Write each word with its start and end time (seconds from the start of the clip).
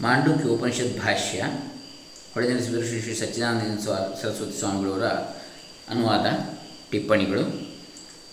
ಮಾಂಡುಕ್ಯ 0.00 0.48
ಉಪನಿಷತ್ 0.48 1.00
ಭಾಷ್ಯ 1.00 1.44
ಹೊಳೆನರಸಿಂಹ 2.34 2.78
ಶ್ರೀ 2.78 3.00
ಶ್ರೀ 3.00 3.14
ಸಚ್ಚಿದಾನಂದ 3.14 3.78
ಸ್ವಾ, 3.78 4.18
ಸರಸ್ವತಿ 4.22 4.58
ಸ್ವಾಮಿಗಳವರ 4.58 5.04
ಅನುವಾದ, 5.90 6.26
ಟಿಪ್ಪಣಿಗಳು, 6.90 7.70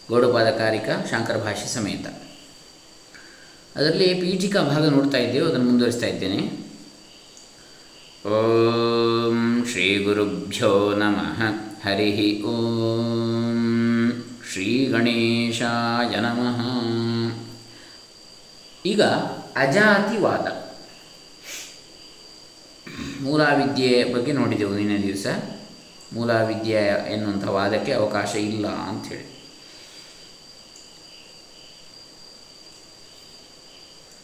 ಗೌಡಪಾದಕಾರಿಕ 0.09 0.89
ಶಾಂಕರ 1.09 1.37
ಭಾಷೆ 1.37 1.73
ಸಮೇತ. 1.73 2.07
ಅದರಲ್ಲಿ 3.77 4.13
ಪೀಠಿಕಾ 4.13 4.61
ಭಾಗ 4.61 4.87
ನೋಡ್ತಾ 4.87 5.17
ಇದ್ದೇವೆ 5.17 5.47
ಅದನ್ನು 5.47 5.65
ಮುಂದುವರಿಸ್ತಾ 5.65 6.05
ಇದ್ದೇನೆ. 6.05 6.65
ಓಂ 8.29 9.65
ಶ್ರೀ 9.71 10.03
ಗುರುಭ್ಯೋ 10.03 10.93
ನಮಃ. 10.93 11.41
ಹರಿ 11.87 12.43
ಓಂ 12.43 14.11
ಶ್ರೀ 14.51 14.85
ಗಣೇಶಾಯ 14.85 16.15
ನಮಃ. 16.15 16.61
ಈಗ 18.85 19.01
ಅಜಾತಿವಾದ. 19.55 20.64
ಮೂಲಾವಿದ್ಯೆ 23.25 24.13
ಬಗ್ಗೆ 24.13 24.31
ನೋಡಿದೆವು 24.31 24.73
ನಿನ್ನೆ 24.75 24.97
ದಿವಸ. 25.01 25.27
ಮೂಲಾವಿದ್ಯೆ 26.13 26.81
ಎನ್ನುವಂಥ 27.13 27.47
ವಾದಕ್ಕೆ 27.47 27.91
ಅವಕಾಶ 27.91 28.35
ಇಲ್ಲ 28.35 28.67
ಅಂಥೇಳಿ. 28.67 29.25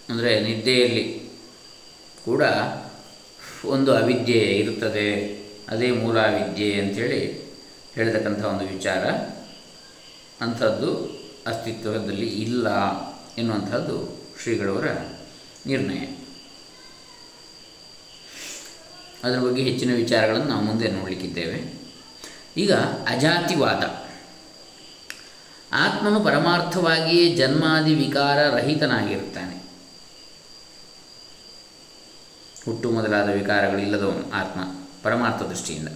ಅಂದರೆ 0.10 0.40
ನಿದ್ದೆಯಲ್ಲಿ 0.40 1.20
ಕೂಡ 2.26 2.44
ಒಂದು 3.66 3.96
ಅವಿದ್ಯೆ 3.96 4.38
ಇರುತ್ತದೆ, 4.38 5.08
ಅದೇ 5.70 5.91
ಮೂಲಾವಿದ್ಯೆ 5.91 6.82
ಅಂಥೇಳಿ 6.82 7.22
ಹೇಳತಕ್ಕಂಥ 7.96 8.44
ಒಂದು 8.44 8.66
ವಿಚಾರ. 8.66 9.05
ಅಂಥದ್ದು 10.41 10.90
ಅಸ್ತಿತ್ವದಲ್ಲಿ 11.48 12.27
ಇಲ್ಲ 12.27 12.68
ಎನ್ನುವಂಥದ್ದು 13.38 13.98
ಶ್ರೀಗಳವರ 14.41 14.88
ನಿರ್ಣಯ. 15.66 16.21
ಅದರ 19.24 19.40
ಬಗ್ಗೆ 19.40 19.64
ಹೆಚ್ಚಿನ 19.64 19.96
ವಿಚಾರಗಳನ್ನು 19.96 20.48
ನಾವು 20.48 20.62
ಮುಂದೆ 20.62 20.88
ನೋಡಲಿಕ್ಕಿದ್ದೇವೆ. 20.88 21.82
ಈಗ 22.58 22.74
ಅಜಾತಿವಾದ. 23.08 24.02
ಆತ್ಮನು 25.74 26.20
ಪರಮಾರ್ಥವಾಗಿಯೇ 26.20 27.36
ಜನ್ಮಾದಿ 27.36 27.96
ವಿಕಾರ 27.96 28.50
ರಹಿತನಾಗಿರುತ್ತಾನೆ. 28.50 29.55
ಹುಟ್ಟು 32.66 32.91
ಮೊದಲಾದ 32.91 33.30
ವಿಕಾರಗಳಿಲ್ಲದವನು 33.30 34.32
ಆತ್ಮ 34.32 34.60
ಪರಮಾರ್ಥ 35.04 35.44
ದೃಷ್ಟಿಯಿಂದ. 35.44 35.88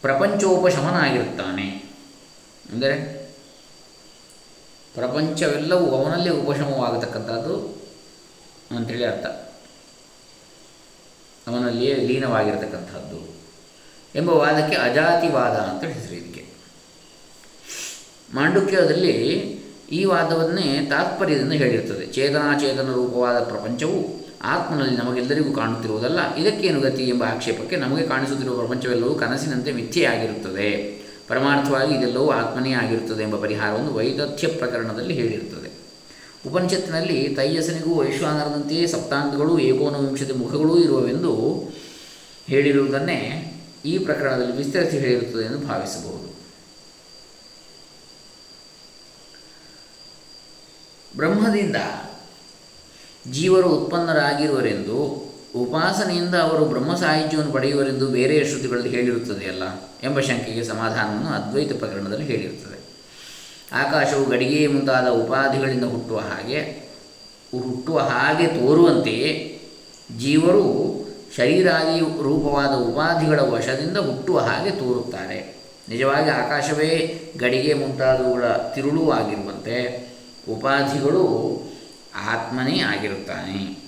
ಪ್ರಪಂಚೋಪಶಮನಾಗಿರುತ್ತಾನೆ. 0.00 1.68
ಅಂದರೆ 2.72 3.20
ಪ್ರಪಂಚವೆಲ್ಲವೂ 4.94 6.04
ಅವನಲ್ಲೇ 6.04 6.30
ಉಪಶಮವಾಗತಕ್ಕಂಥದ್ದು 6.30 7.82
ಅಂಥೇಳಿ 8.76 9.04
ಅರ್ಥ. 9.04 9.49
ಅವನಲ್ಲಿಯೇ 11.50 11.94
ಲೀನವಾಗಿರತಕ್ಕಂಥದ್ದು 11.94 13.20
ಎಂಬ 14.14 14.30
ವಾದಕ್ಕೆ 14.30 14.76
ಅಜಾತಿವಾದ 14.76 15.56
ಅಂತ 15.56 15.84
ಹೆಸರು 15.84 16.14
ಇದಕ್ಕೆ. 16.14 16.42
ಮಾಂಡುಕ್ಯದಲ್ಲಿ 18.34 19.14
ಈ 19.92 20.04
ವಾದವನ್ನೇ 20.04 20.86
ತಾತ್ಪರ್ಯದಿಂದ 20.90 21.52
ಹೇಳಿರ್ತದೆ. 21.52 22.06
ಚೇತನಾಚೇತನ 22.06 22.92
ರೂಪವಾದ 22.92 23.38
ಪ್ರಪಂಚವು 23.44 23.98
ಆತ್ಮನಲ್ಲಿ 24.42 24.96
ನಮಗೆಲ್ಲರಿಗೂ 24.96 25.52
ಕಾಣುತ್ತಿರುವುದಲ್ಲ, 25.52 26.34
ಇದಕ್ಕೇನು 26.34 26.80
ಗತಿ 26.80 27.02
ಎಂಬ 27.02 27.24
ಆಕ್ಷೇಪಕ್ಕೆ 27.24 27.76
ನಮಗೆ 27.76 28.04
ಕಾಣಿಸುತ್ತಿರುವ 28.06 28.56
ಪ್ರಪಂಚವೆಲ್ಲವೂ 28.56 29.14
ಕನಸಿನಂತೆ 29.14 29.72
ಮಿಥ್ಯೆಯಾಗಿರುತ್ತದೆ. 29.72 30.68
ಪರಮಾರ್ಥವಾಗಿ 31.28 31.94
ಇದೆಲ್ಲವೂ 31.94 32.28
ಆತ್ಮನೇ 32.30 32.72
ಆಗಿರುತ್ತದೆ 32.72 33.22
ಎಂಬ 33.22 33.36
ಪರಿಹಾರವನ್ನು 33.36 33.92
ವೈದತ್ಯ 33.94 34.48
ಪ್ರಕರಣದಲ್ಲಿ 34.48 35.14
ಹೇಳಿರುತ್ತದೆ 35.14 35.59
ಉಪನಿಷತ್ತಿನಲ್ಲಿ 36.46 37.34
ತೈಯಸನಿಗೂ 37.34 37.94
ವೈಶ್ವಾನರದಂತೆಯೇ 37.94 38.86
ಸಪ್ತಾಂಗಗಳು, 38.86 39.58
ಏಕೋನವಿಂಶತಿ 39.58 40.32
ಮುಖಗಳೂ 40.32 40.78
ಇರುವವೆಂದು 40.78 41.32
ಹೇಳಿರುವುದನ್ನೇ 42.46 43.46
ಈ 43.84 43.98
ಪ್ರಕರಣದಲ್ಲಿ 43.98 44.52
ವಿಸ್ತರಿಸಿ 44.52 44.98
ಹೇಳಿರುತ್ತದೆ 44.98 45.44
ಎಂದು 45.44 45.58
ಭಾವಿಸಬಹುದು. 45.58 46.30
ಬ್ರಹ್ಮದಿಂದ 51.16 51.76
ಜೀವರು 53.30 53.68
ಉತ್ಪನ್ನರಾಗಿರುವರೆಂದು, 53.68 54.98
ಉಪಾಸನೆಯಿಂದ 55.56 56.34
ಅವರು 56.34 56.64
ಬ್ರಹ್ಮ 56.64 56.94
ಸಾಹಿತ್ಯವನ್ನು 56.94 57.52
ಪಡೆಯುವರೆಂದು 57.52 58.06
ಬೇರೆ 58.06 58.48
ಶ್ರುತಿಗಳಲ್ಲಿ 58.48 58.88
ಹೇಳಿರುತ್ತದೆಯಲ್ಲ 58.88 59.62
ಎಂಬ 60.02 60.20
ಶಂಕೆಗೆ 60.20 60.64
ಸಮಾಧಾನವನ್ನು 60.64 61.28
ಅದ್ವೈತ 61.28 61.72
ಪ್ರಕರಣದಲ್ಲಿ 61.78 62.24
ಹೇಳಿರುತ್ತದೆ. 62.24 62.79
ಆಕಾಶವು 63.72 64.24
ಗಡಿಗೆ 64.24 64.66
ಮುಂತಾದ 64.66 65.08
ಉಪಾಧಿಗಳಿಂದ 65.08 65.84
ಹುಟ್ಟುವ 65.84 66.18
ಹಾಗೆ 66.18 66.60
ಹುಟ್ಟುವ 67.52 67.98
ಹಾಗೆ 67.98 68.46
ತೋರುವಂತೆಯೇ 68.46 69.60
ಜೀವರು 70.18 70.90
ಶರೀರಾದಿ 71.36 72.22
ರೂಪವಾದ 72.22 72.68
ಉಪಾಧಿಗಳ 72.68 73.40
ವಶದಿಂದ 73.40 73.96
ಹುಟ್ಟುವ 73.96 74.40
ಹಾಗೆ 74.40 74.70
ತೋರುತ್ತಾರೆ. 74.70 75.60
ನಿಜವಾಗಿ 75.88 76.30
ಆಕಾಶವೇ 76.30 77.22
ಗಡಿಗೆ 77.36 77.74
ಮುಂತಾದವುಗಳ 77.74 78.44
ತಿರುಳು 78.74 79.10
ಆಗಿರುವಂತೆ 79.10 80.08
ಉಪಾಧಿಗಳು 80.48 81.24
ಆತ್ಮನೇ 82.14 82.78
ಆಗಿರುತ್ತಾನೆ. 82.78 83.80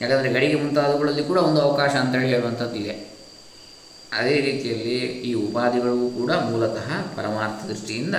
ಯಾಕಂದರೆ 0.00 0.32
ಗಡಿಗೆ 0.32 0.54
ಮುಂತಾದವುಗಳಲ್ಲಿ 0.54 1.24
ಕೂಡ 1.24 1.38
ಒಂದು 1.38 1.60
ಅವಕಾಶ 1.60 1.90
ಅಂತೇಳಿ 1.90 2.26
ಹೇಳುವಂಥದ್ದು 2.26 2.76
ಇದೆ 2.76 3.15
ಅದೇ 4.18 4.36
ರೀತಿಯಲ್ಲಿ 4.40 4.96
ಈ 5.28 5.32
ಉಪಾಧಿಗಳು 5.46 6.10
ಕೂಡ 6.18 6.32
ಮೂಲತಃ 6.32 6.88
ಪರಮಾರ್ಥ 7.16 7.60
ದೃಷ್ಟಿಯಿಂದ 7.68 8.16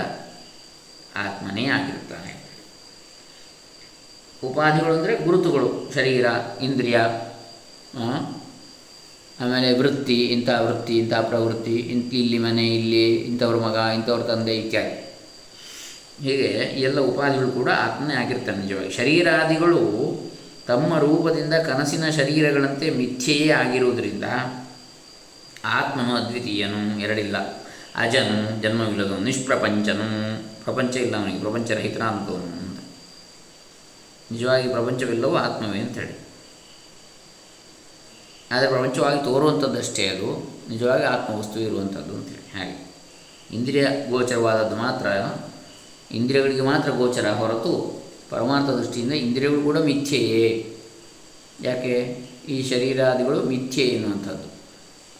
ಆತ್ಮನೇ 1.23 1.65
ಆಗಿರುತ್ತಾನೆ 1.67 2.31
ಉಪಾಧಿಗಳು 4.43 4.93
ಅಂದರೆ 4.93 5.13
ಗುರುತುಗಳು, 5.25 5.69
ಶರೀರ, 5.95 6.25
ಇಂದ್ರಿಯ 6.61 6.97
ಆಮೇಲೆ 9.39 9.69
ವೃತ್ತಿ, 9.79 10.17
ಇಂಥ 10.35 10.49
ವೃತ್ತಿ, 10.65 10.93
ಇಂಥ 10.97 11.13
ಪ್ರವೃತ್ತಿ 11.29 11.75
ಇಂಥ 11.93 12.13
ಇಲ್ಲಿ 12.13 12.37
ಮನೆ, 12.37 12.65
ಇಲ್ಲಿ 12.75 13.03
ಇಂಥವ್ರ 13.29 13.55
ಮಗ, 13.55 13.77
ಇಂಥವ್ರ 13.97 14.21
ತಂದೆ 14.21 14.53
ಇತ್ಯಾದಿ. 14.57 14.95
ಹೀಗೆ 16.25 16.47
ಎಲ್ಲ 16.87 16.99
ಉಪಾಧಿಗಳು 16.99 17.51
ಕೂಡ 17.51 17.69
ಆತ್ಮನೇ 17.85 18.13
ಆಗಿರ್ತಾನೆ 18.13 18.59
ನಿಜವಾಗಿ. 18.61 18.91
ಶರೀರಾದಿಗಳು 18.91 19.81
ತಮ್ಮ 20.67 20.97
ರೂಪದಿಂದ 20.97 21.53
ಕನಸಿನ 21.67 22.05
ಶರೀರಗಳಂತೆ 22.09 22.87
ಮಿಥ್ಯೆಯೇ 22.89 23.49
ಆಗಿರುವುದರಿಂದ 23.51 24.23
ಆತ್ಮನು 25.67 26.16
ಅದ್ವಿತೀಯನು, 26.16 27.00
ಎರಡಿಲ್ಲ. 27.00 27.38
ಅಜನು, 27.95 28.61
ಜನ್ಮವಿಲ್ಲದವನು, 28.61 29.23
ನಿಷ್ಪ್ರಪಂಚನು. 29.23 30.38
ಪ್ರಪಂಚ 30.63 30.95
ಇಲ್ಲ 30.95 31.17
ಅವನಿಗೆ 31.17 31.39
ಪ್ರಪಂಚರಹಿತನಾದವನು 31.39 32.44
ಅಂತ. 32.44 32.79
ನಿಜವಾಗಿ 34.31 34.69
ಪ್ರಪಂಚವಿಲ್ಲವೋ 34.69 35.35
ಆತ್ಮವೇ 35.35 35.79
ಅಂತೇಳಿ 35.79 36.27
ಆದರೆ 38.51 38.67
ಪ್ರಪಂಚವಾಗಿ 38.69 39.23
ತೋರುವಂಥದ್ದಷ್ಟೇ 39.23 40.07
ಅದು. 40.07 40.57
ನಿಜವಾಗಿ 40.69 41.03
ಆತ್ಮವಸ್ತು 41.03 41.59
ಇರುವಂಥದ್ದು 41.59 42.16
ಅಂತೇಳಿ 42.16 42.57
ಹಾಗೆ. 42.57 42.88
ಇಂದ್ರಿಯ 43.51 43.88
ಗೋಚರವಾದದ್ದು 44.09 44.75
ಮಾತ್ರ, 44.75 45.07
ಇಂದ್ರಿಯಗಳಿಗೆ 46.16 46.61
ಮಾತ್ರ 46.61 46.91
ಗೋಚರ 46.91 47.29
ಹೊರತು 47.29 48.03
ಪರಮಾರ್ಥ 48.29 48.69
ದೃಷ್ಟಿಯಿಂದ 48.69 49.13
ಇಂದ್ರಿಯಗಳು 49.13 49.61
ಕೂಡ 49.61 49.77
ಮಿಥ್ಯೆಯೇ. 49.77 50.77
ಯಾಕೆ? 51.63 52.25
ಈ 52.50 52.69
ಶರೀರಾದಿಗಳು 52.69 53.44
ಮಿಥ್ಯೆ 53.44 53.85
ಎನ್ನುವಂಥದ್ದು. 53.85 54.56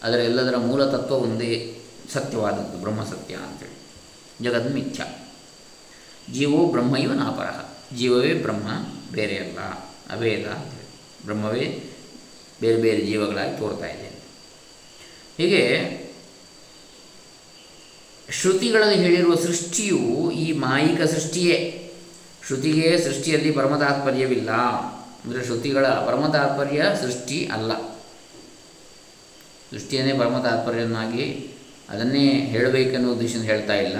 ಅದರ 0.08 0.20
ಎಲ್ಲದರ 0.20 0.58
ಮೂಲ 0.58 0.86
ತತ್ವ 0.86 1.16
ಒಂದೇ 1.16 1.78
ಸತ್ಯವಾದದ್ದು 2.14 2.78
ಬ್ರಹ್ಮಸತ್ಯ 2.78 3.36
ಅಂತೇಳಿ. 3.36 3.78
ಜಗದ್ಮಿಥ್ಯ 4.44 5.04
ಜೀವೋ 6.34 6.34
ಜೀವೋ 6.34 6.66
ಬ್ರಹ್ಮೈವ 6.66 7.14
ನಾಪರ 7.14 7.50
ಜೀವವೇ 7.96 8.34
ಬ್ರಹ್ಮ 8.34 8.68
ಬೇರೆ 9.12 9.38
ಅಲ್ಲ 9.38 9.60
ಅಭೇದ 10.14 10.48
ಅಂತೇಳಿ. 10.48 10.90
ಬ್ರಹ್ಮವೇ 11.26 11.84
ಬೇರೆ 12.62 12.78
ಬೇರೆ 12.78 13.02
ಜೀವಗಳಾಗಿ 13.06 13.60
ತೋರ್ತಾ 13.60 13.88
ಇದೆ. 13.88 14.10
ಹೀಗೆ 15.38 15.64
ಶ್ರುತಿಗಳಲ್ಲಿ 18.32 18.96
ಹೇಳಿರುವ 18.96 19.36
ಸೃಷ್ಟಿಯು 19.36 20.32
ಈ 20.32 20.52
ಮಾಯಿಕ 20.52 21.02
ಸೃಷ್ಟಿಯೇ. 21.02 21.58
ಶ್ರುತಿಗೆ 22.48 23.04
ಸೃಷ್ಟಿಯಲ್ಲಿ 23.04 23.52
ಪರಮ 23.52 23.78
ತಾತ್ಪರ್ಯವಿಲ್ಲ 23.78 24.52
ಅಂದರೆ 25.24 25.46
ಶ್ರುತಿಗಳ 25.46 25.88
ಪರಮತಾತ್ಪರ್ಯ 25.88 26.84
ಸೃಷ್ಟಿ 27.02 27.46
ಅಲ್ಲ. 27.46 27.97
ಸೃಷ್ಟಿಯನ್ನೇ 29.72 30.14
ಪರಮ 30.14 30.38
ತಾತ್ಪರ್ಯನಾಗಿ 30.38 31.52
ಅದನ್ನೇ 31.90 32.28
ಹೇಳಬೇಕೆನ್ನುವ 32.30 33.14
ಉದ್ದೇಶದಿಂದ 33.14 33.46
ಹೇಳ್ತಾ 33.46 33.74
ಇಲ್ಲ. 33.74 33.98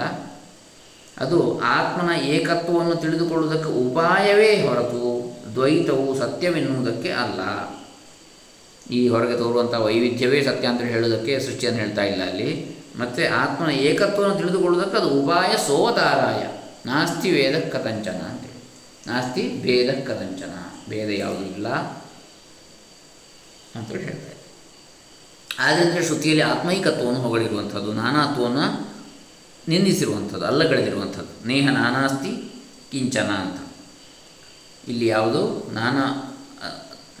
ಅದು 1.18 1.60
ಆತ್ಮನ 1.60 2.20
ಏಕತ್ವವನ್ನು 2.20 2.94
ತಿಳಿದುಕೊಳ್ಳುವುದಕ್ಕೆ 2.94 3.68
ಉಪಾಯವೇ 3.68 4.62
ಹೊರತು 4.62 5.32
ದ್ವೈತವು 5.54 6.18
ಸತ್ಯವೆನ್ನುವುದಕ್ಕೆ 6.18 7.10
ಅಲ್ಲ. 7.10 7.40
ಈ 8.90 9.08
ಹೊರಗೆ 9.08 9.38
ತೋರುವಂಥ 9.38 9.74
ವೈವಿಧ್ಯವೇ 9.74 10.42
ಸತ್ಯ 10.42 10.68
ಅಂತ 10.68 10.80
ಹೇಳೋದಕ್ಕೆ 10.80 11.40
ಸೃಷ್ಟಿಯನ್ನು 11.40 11.80
ಹೇಳ್ತಾ 11.80 12.02
ಇಲ್ಲ 12.02 12.30
ಅಲ್ಲಿ. 12.30 12.78
ಮತ್ತು 12.98 13.34
ಆತ್ಮನ 13.34 13.70
ಏಕತ್ವವನ್ನು 13.70 14.36
ತಿಳಿದುಕೊಳ್ಳುವುದಕ್ಕೆ 14.36 14.96
ಅದು 14.96 15.08
ಉಪಾಯ 15.08 15.56
ಸೋತಾರಾಯ. 15.66 16.62
ನಾಸ್ತಿ 16.86 17.30
ವೇದ 17.30 17.68
ಕಥಂಚನ 17.68 18.16
ಅಂತೇಳಿ 18.16 18.62
ನಾಸ್ತಿ 19.06 19.62
ಭೇದ 19.62 19.90
ಕಥಂಚನ. 19.90 20.50
ಭೇದ 20.90 21.08
ಯಾವುದೂ 21.08 21.44
ಇಲ್ಲ 21.44 21.68
ಅಂತೇಳಿ 23.76 24.04
ಹೇಳ್ತಾರೆ 24.04 24.37
ಆದ್ದರಿಂದ 25.58 26.04
ಶ್ರುತಿಯಲ್ಲಿ 26.04 26.44
ಆತ್ಮೈಕತ್ವವನ್ನು 26.44 27.20
ಹೊಗಳಿರುವಂಥದ್ದು 27.20 27.92
ನಾನಾತ್ವವನ್ನು 27.92 28.88
ನಿಂದಿಸಿರುವಂಥದ್ದು, 29.68 30.46
ಅಲ್ಲಗಳೆದಿರುವಂಥದ್ದು. 30.46 31.46
ನೇಹ 31.46 31.68
ನಾನಾಸ್ತಿ, 31.68 32.62
ಕಿಂಚನ 32.92 33.26
ಅಂತ. 33.26 33.60
ಇಲ್ಲಿ 34.88 35.06
ಯಾವುದು? 35.06 35.70
ನಾನಾ 35.74 36.24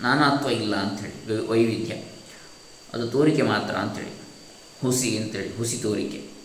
ನಾನಾತ್ವ 0.00 0.50
ಇಲ್ಲ 0.50 0.76
ಅಂಥೇಳಿ 0.76 1.46
ವೈವಿಧ್ಯ. 1.46 1.94
ಅದು 2.94 3.08
ತೋರಿಕೆ 3.08 3.42
ಮಾತ್ರ 3.42 3.74
ಅಂಥೇಳಿ 3.74 4.12
ಹುಸಿ 4.82 5.18
ಅಂತೇಳಿ 5.18 5.56
ಹುಸಿ 5.56 5.76
ತೋರಿಕೆ. 5.76 6.38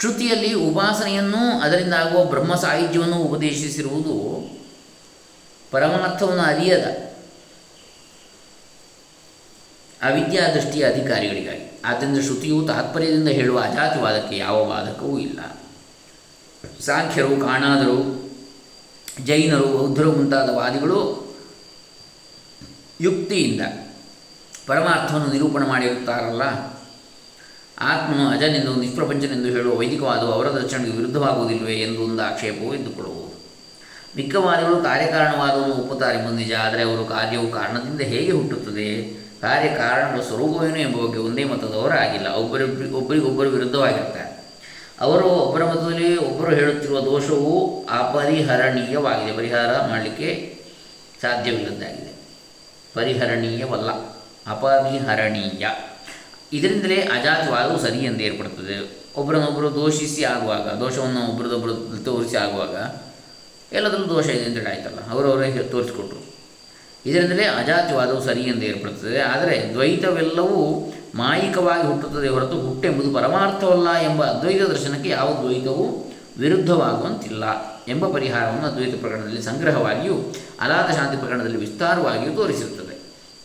ಶ್ರುತಿಯಲ್ಲಿ 0.00 0.52
ಉಪಾಸನೆಯನ್ನು 0.52 1.60
ಅದರಿಂದ 1.60 1.94
ಆಗುವ 1.94 2.24
ಬ್ರಹ್ಮ 2.24 2.54
ಸಾಹಿತ್ಯವನ್ನು 2.54 3.16
ಉಪದೇಶಿಸಿರುವುದು 3.16 4.44
ಪರಮಾರ್ಥವನ್ನು 5.70 6.42
ಅರಿಯದ 6.42 7.03
ಅವಿದ್ಯಾ 10.04 10.48
ದೃಷ್ಟಿಯ 10.48 10.84
ಅಧಿಕಾರಿಗಳಿಗಾಗಿ. 10.84 11.80
ಆದ್ದರಿಂದ 11.84 12.20
ಶ್ರುತಿಯು 12.20 12.66
ತಾತ್ಪರ್ಯದಿಂದ 12.66 13.28
ಹೇಳುವ 13.28 13.60
ಅಜಾತಿವಾದಕ್ಕೆ 13.60 14.36
ಯಾವ 14.36 14.64
ವಾದಕವೂ 14.64 15.18
ಇಲ್ಲ. 15.18 15.40
ಸಾಂಖ್ಯರು 16.80 17.36
ಕಾಣಾದರು 17.36 18.24
ಜೈನರು, 19.24 19.66
ಬೌದ್ಧರು 19.66 20.12
ಮುಂತಾದ 20.12 20.50
ವಾದಿಗಳು 20.50 21.24
ಯುಕ್ತಿಯಿಂದ 23.00 23.60
ಪರಮಾರ್ಥವನ್ನು 24.66 25.32
ನಿರೂಪಣೆ 25.32 25.66
ಮಾಡಿರುತ್ತಾರಲ್ಲ. 25.66 26.42
ಆತ್ಮನು 27.78 28.28
ಅಜನೆಂದು, 28.28 28.74
ನಿಷ್ಪ್ರಪಂಚನೆಂದು 28.76 29.48
ಹೇಳುವ 29.48 29.78
ವೈದಿಕವಾದವು 29.78 30.32
ಅವರ 30.32 30.50
ದರ್ಶನಕ್ಕೆ 30.50 30.92
ವಿರುದ್ಧವಾಗುವುದಿಲ್ಲವೇ 30.92 31.74
ಎಂದು 31.74 32.02
ಒಂದು 32.02 32.22
ಆಕ್ಷೇಪವು 32.22 32.74
ಎಂದುಕೊಳ್ಳುವುದು 32.74 33.24
ಮಿಕ್ಕವಾದಿಗಳು 34.16 34.76
ಕಾರ್ಯಕಾರಣವಾದವನ್ನು 34.76 35.74
ಎಂಬುದು 36.14 36.36
ನಿಜ. 36.36 36.52
ಆದರೆ 36.52 36.82
ಅವರು 36.82 37.04
ಕಾರ್ಯವು 37.04 37.50
ಕಾರಣದಿಂದ 37.50 38.00
ಹೇಗೆ 38.00 38.32
ಹುಟ್ಟುತ್ತದೆ? 38.32 39.23
ಕಾರ್ಯ 39.44 39.68
ಕಾರಣಗಳು 39.68 40.22
ಸ್ವರೂಪವೇನು 40.22 40.78
ಎಂಬ 40.78 41.06
ಬಗ್ಗೆ 41.06 41.18
ಒಂದೇ 41.18 41.44
ಮತದವರಾಗಿಲ್ಲ 41.44 42.28
ಒಬ್ಬರಿಬ್ಬರಿ 42.28 42.90
ಒಬ್ಬರಿಗೊಬ್ಬರು 42.90 43.50
ವಿರುದ್ಧವಾಗಿರ್ತಾರೆ. 43.50 44.44
ಅವರು 45.00 45.26
ಒಬ್ಬರ 45.26 45.64
ಮತದಲ್ಲಿ 45.64 46.16
ಒಬ್ಬರು 46.16 46.54
ಹೇಳುತ್ತಿರುವ 46.54 47.00
ದೋಷವು 47.00 47.84
ಅಪರಿಹರಣೀಯವಾಗಿದೆ. 47.90 49.36
ಪರಿಹಾರ 49.36 49.88
ಮಾಡಲಿಕ್ಕೆ 49.88 50.58
ಸಾಧ್ಯವಿಲ್ಲದ್ದಾಗಿದೆ. 51.22 52.12
ಪರಿಹರಣೀಯವಲ್ಲ, 52.94 53.90
ಅಪರಿಹರಣೀಯ. 54.46 55.66
ಇದರಿಂದಲೇ 56.52 56.96
ಅಜಾತವಾದವು 56.96 57.78
ಸರಿ 57.78 57.98
ಎಂದು 57.98 58.22
ಏರ್ಪಡುತ್ತದೆ. 58.22 59.04
ಒಬ್ಬರನ್ನೊಬ್ಬರು 59.16 59.74
ದೋಷಿಸಿ 59.74 60.24
ಆಗುವಾಗ, 60.24 60.68
ದೋಷವನ್ನು 60.68 61.28
ಒಬ್ಬರದೊಬ್ಬರು 61.30 62.04
ತೋರಿಸಿ 62.04 62.36
ಆಗುವಾಗ 62.36 62.76
ಎಲ್ಲದರಲ್ಲೂ 63.74 64.08
ದೋಷ 64.08 64.26
ಇದೆ 64.26 64.44
ಅಂತೇಳಿ 64.44 64.70
ಆಯ್ತಲ್ಲ. 64.70 65.10
ಅವರವರೇ 65.10 65.68
ತೋರಿಸಿಕೊಟ್ರು. 65.70 66.23
ಇದರಿಂದಲೇ 67.06 67.44
ಅಜಾತಿವಾದವು 67.44 68.24
ಸರಿ 68.24 68.42
ಎಂದು 68.42 68.62
ಏರ್ಪಡುತ್ತದೆ. 68.62 69.20
ಆದರೆ 69.20 69.70
ದ್ವೈತವೆಲ್ಲವೂ 69.72 70.92
ಮಾಯಿಕವಾಗಿ 71.14 71.86
ಹುಟ್ಟುತ್ತದೆ 71.86 72.28
ಹೊರತು 72.28 72.60
ಹುಟ್ಟೆಂಬುದು 72.60 73.14
ಪರಮಾರ್ಥವಲ್ಲ 73.14 73.98
ಎಂಬ 73.98 74.24
ಅದ್ವೈತ 74.24 74.62
ದರ್ಶನಕ್ಕೆ 74.62 75.08
ಯಾವ 75.08 75.42
ದ್ವೈತವೂ 75.42 76.12
ವಿರುದ್ಧವಾಗುವಂತಿಲ್ಲ 76.38 77.44
ಎಂಬ 77.88 78.12
ಪರಿಹಾರವನ್ನು 78.12 78.66
ಅದ್ವೈತ 78.66 78.94
ಪ್ರಕರಣದಲ್ಲಿ 79.00 79.42
ಸಂಗ್ರಹವಾಗಿಯೂ 79.42 80.34
ಅಲಾತ 80.60 80.90
ಶಾಂತಿ 80.90 81.16
ಪ್ರಕರಣದಲ್ಲಿ 81.16 81.56
ವಿಸ್ತಾರವಾಗಿಯೂ 81.56 82.34
ತೋರಿಸಿರುತ್ತದೆ. 82.34 82.94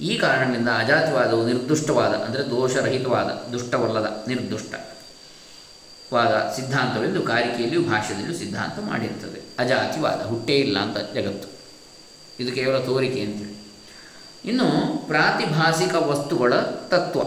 ಈ 0.01 0.17
ಕಾರಣದಿಂದ 0.17 0.67
ಅಜಾತಿವಾದವು 0.67 1.45
ನಿರ್ದುಷ್ಟವಾದ, 1.45 2.11
ಅಂದರೆ 2.11 2.43
ದೋಷರಹಿತವಾದ, 2.43 3.51
ದುಷ್ಟವಲ್ಲದ 3.51 4.23
ನಿರ್ದುಷ್ಟ 4.27 4.73
ವಾದ 6.13 6.53
ಸಿದ್ಧಾಂತವೆಂದು 6.55 7.21
ಕಾರಿಕೆಯಲ್ಲಿಯೂ 7.21 7.81
ಭಾಷ್ಯದಲ್ಲಿಯೂ 7.81 8.39
ಸಿದ್ಧಾಂತ 8.39 8.89
ಮಾಡಿರುತ್ತದೆ. 8.89 9.41
ಅಜಾತಿವಾದ 9.59 10.21
ಹುಟ್ಟೇ 10.25 10.53
ಇಲ್ಲ 10.53 10.79
ಅಂತ 10.79 10.97
ಜಗತ್ತು. 10.97 11.58
ಇದು 12.39 12.51
ಕೇವಲ 12.51 12.77
ತೋರಿಕೆ 12.77 13.21
ಅಂತೇಳಿ 13.21 13.55
ಇನ್ನು 14.45 14.67
ಪ್ರಾತಿಭಾಸಿಕ 15.07 15.95
ವಸ್ತುಗಳ 15.95 16.53
ತತ್ವ. 16.91 17.21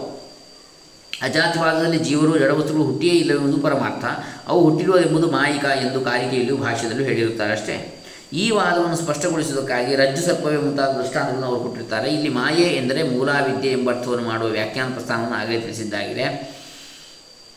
ಅಜಾತಿವಾದದಲ್ಲಿ 1.21 1.97
ಜೀವರು 1.97 2.39
ಜಡವಸ್ತುಗಳು 2.39 2.83
ಹುಟ್ಟಿಯೇ 2.83 3.13
ಇಲ್ಲವೆಂಬುದು 3.13 3.63
ಪರಮಾರ್ಥ. 3.63 4.05
ಅವು 4.47 4.69
ಹುಟ್ಟಿರುವ 4.69 4.99
ಎಂಬುದು 4.99 5.31
ಮಾಯಿಕ 5.31 5.65
ಎಂದು 5.65 6.01
ಕಾರಿಕೆಯಲ್ಲಿಯೂ 6.01 6.57
ಭಾಷ್ಯದಲ್ಲೂ 6.57 7.03
ಹೇಳಿರುತ್ತಾರೆ 7.03 7.51
ಅಷ್ಟೇ. 7.51 8.03
ಈ 8.33 8.49
ವಾದವನ್ನು 8.49 8.95
ಸ್ಪಷ್ಟಗೊಳಿಸುವುದಕ್ಕಾಗಿ 8.95 9.95
ರಜ್ಜು 9.95 10.25
ಸರ್ಪವೇ 10.25 10.57
ಮುಂತಾದ 10.57 10.89
ದೃಷ್ಟಾಂತಗಳನ್ನು 10.89 11.47
ಅವರು 11.47 11.59
ಕೊಟ್ಟಿರ್ತಾರೆ 11.59 12.13
ಇಲ್ಲಿ 12.13 12.29
ಮಾಯೆ 12.29 12.63
ಎಂದರೆ 12.63 13.03
ಮೂಲಾವಿದ್ಯೆ 13.03 13.71
ಎಂಬ 13.71 13.91
ಅರ್ಥವನ್ನು 13.91 14.25
ಮಾಡುವ 14.25 14.49
ವ್ಯಾಖ್ಯಾನ 14.49 14.91
ಪ್ರಸ್ಥಾನವನ್ನು 14.91 15.37
ಆಗಲೇ 15.37 15.59
ತಿಳಿಸಿದ್ದಾಗಿದೆ. 15.61 16.23